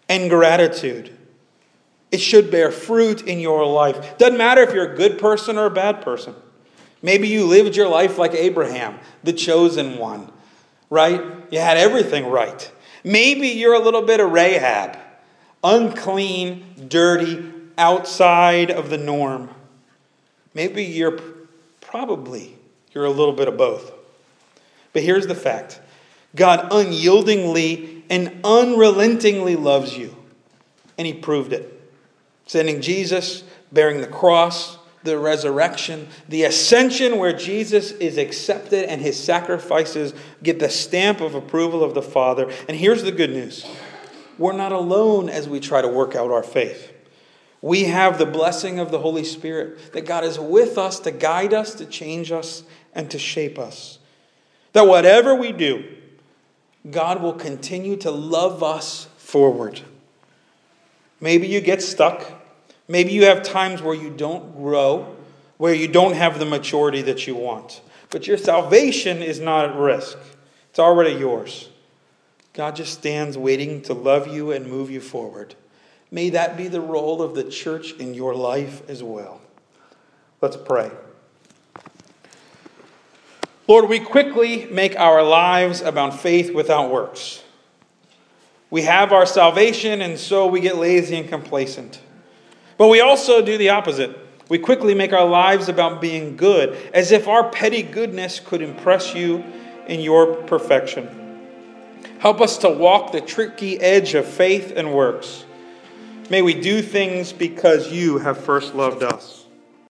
and 0.08 0.30
gratitude. 0.30 1.14
It 2.12 2.20
should 2.20 2.50
bear 2.50 2.70
fruit 2.70 3.22
in 3.22 3.40
your 3.40 3.66
life. 3.66 4.18
Doesn't 4.18 4.36
matter 4.36 4.60
if 4.62 4.74
you're 4.74 4.92
a 4.92 4.96
good 4.96 5.18
person 5.18 5.56
or 5.56 5.66
a 5.66 5.70
bad 5.70 6.02
person. 6.02 6.34
Maybe 7.00 7.26
you 7.26 7.46
lived 7.46 7.74
your 7.74 7.88
life 7.88 8.18
like 8.18 8.34
Abraham, 8.34 9.00
the 9.24 9.32
chosen 9.32 9.98
one, 9.98 10.30
right? 10.90 11.20
You 11.50 11.58
had 11.58 11.78
everything 11.78 12.26
right. 12.26 12.70
Maybe 13.02 13.48
you're 13.48 13.74
a 13.74 13.80
little 13.80 14.02
bit 14.02 14.20
of 14.20 14.30
Rahab, 14.30 14.96
unclean, 15.64 16.86
dirty, 16.86 17.50
outside 17.78 18.70
of 18.70 18.90
the 18.90 18.98
norm. 18.98 19.48
Maybe 20.54 20.84
you're 20.84 21.18
probably 21.80 22.56
you're 22.92 23.06
a 23.06 23.10
little 23.10 23.34
bit 23.34 23.48
of 23.48 23.56
both. 23.56 23.90
But 24.92 25.02
here's 25.02 25.26
the 25.26 25.34
fact. 25.34 25.80
God 26.36 26.70
unyieldingly 26.70 28.02
and 28.10 28.40
unrelentingly 28.44 29.56
loves 29.56 29.96
you, 29.96 30.14
and 30.98 31.06
he 31.06 31.14
proved 31.14 31.52
it. 31.52 31.81
Sending 32.46 32.80
Jesus, 32.80 33.44
bearing 33.72 34.00
the 34.00 34.06
cross, 34.06 34.78
the 35.04 35.18
resurrection, 35.18 36.08
the 36.28 36.44
ascension 36.44 37.18
where 37.18 37.32
Jesus 37.32 37.92
is 37.92 38.18
accepted 38.18 38.88
and 38.88 39.00
his 39.00 39.22
sacrifices 39.22 40.14
get 40.42 40.58
the 40.58 40.70
stamp 40.70 41.20
of 41.20 41.34
approval 41.34 41.82
of 41.82 41.94
the 41.94 42.02
Father. 42.02 42.50
And 42.68 42.76
here's 42.76 43.02
the 43.02 43.12
good 43.12 43.30
news 43.30 43.66
we're 44.38 44.52
not 44.52 44.72
alone 44.72 45.28
as 45.28 45.48
we 45.48 45.60
try 45.60 45.82
to 45.82 45.88
work 45.88 46.14
out 46.14 46.30
our 46.30 46.42
faith. 46.42 46.92
We 47.60 47.84
have 47.84 48.18
the 48.18 48.26
blessing 48.26 48.80
of 48.80 48.90
the 48.90 48.98
Holy 48.98 49.22
Spirit, 49.22 49.92
that 49.92 50.04
God 50.04 50.24
is 50.24 50.38
with 50.38 50.78
us 50.78 50.98
to 51.00 51.12
guide 51.12 51.54
us, 51.54 51.74
to 51.76 51.86
change 51.86 52.32
us, 52.32 52.64
and 52.92 53.08
to 53.12 53.18
shape 53.18 53.58
us. 53.58 54.00
That 54.72 54.88
whatever 54.88 55.34
we 55.34 55.52
do, 55.52 55.84
God 56.90 57.22
will 57.22 57.34
continue 57.34 57.96
to 57.98 58.10
love 58.10 58.64
us 58.64 59.06
forward. 59.16 59.82
Maybe 61.22 61.46
you 61.46 61.60
get 61.60 61.80
stuck. 61.80 62.20
Maybe 62.88 63.12
you 63.12 63.26
have 63.26 63.44
times 63.44 63.80
where 63.80 63.94
you 63.94 64.10
don't 64.10 64.56
grow, 64.56 65.16
where 65.56 65.72
you 65.72 65.86
don't 65.88 66.14
have 66.14 66.38
the 66.38 66.44
maturity 66.44 67.00
that 67.02 67.26
you 67.26 67.36
want. 67.36 67.80
But 68.10 68.26
your 68.26 68.36
salvation 68.36 69.22
is 69.22 69.40
not 69.40 69.70
at 69.70 69.76
risk, 69.76 70.18
it's 70.68 70.78
already 70.78 71.14
yours. 71.14 71.70
God 72.52 72.76
just 72.76 72.92
stands 72.92 73.38
waiting 73.38 73.80
to 73.82 73.94
love 73.94 74.28
you 74.28 74.52
and 74.52 74.66
move 74.66 74.90
you 74.90 75.00
forward. 75.00 75.54
May 76.10 76.28
that 76.30 76.58
be 76.58 76.68
the 76.68 76.82
role 76.82 77.22
of 77.22 77.34
the 77.34 77.44
church 77.44 77.92
in 77.94 78.12
your 78.12 78.34
life 78.34 78.82
as 78.90 79.02
well. 79.02 79.40
Let's 80.42 80.58
pray. 80.58 80.90
Lord, 83.68 83.88
we 83.88 84.00
quickly 84.00 84.66
make 84.66 84.98
our 84.98 85.22
lives 85.22 85.80
about 85.80 86.20
faith 86.20 86.52
without 86.52 86.90
works. 86.90 87.41
We 88.72 88.80
have 88.84 89.12
our 89.12 89.26
salvation, 89.26 90.00
and 90.00 90.18
so 90.18 90.46
we 90.46 90.60
get 90.60 90.78
lazy 90.78 91.18
and 91.18 91.28
complacent. 91.28 92.00
But 92.78 92.88
we 92.88 93.02
also 93.02 93.44
do 93.44 93.58
the 93.58 93.68
opposite. 93.68 94.16
We 94.48 94.58
quickly 94.58 94.94
make 94.94 95.12
our 95.12 95.28
lives 95.28 95.68
about 95.68 96.00
being 96.00 96.38
good, 96.38 96.90
as 96.94 97.12
if 97.12 97.28
our 97.28 97.50
petty 97.50 97.82
goodness 97.82 98.40
could 98.40 98.62
impress 98.62 99.14
you 99.14 99.44
in 99.88 100.00
your 100.00 100.36
perfection. 100.44 101.06
Help 102.18 102.40
us 102.40 102.56
to 102.58 102.70
walk 102.70 103.12
the 103.12 103.20
tricky 103.20 103.78
edge 103.78 104.14
of 104.14 104.24
faith 104.24 104.72
and 104.74 104.94
works. 104.94 105.44
May 106.30 106.40
we 106.40 106.54
do 106.54 106.80
things 106.80 107.30
because 107.30 107.92
you 107.92 108.16
have 108.16 108.42
first 108.42 108.74
loved 108.74 109.02
us. 109.02 109.41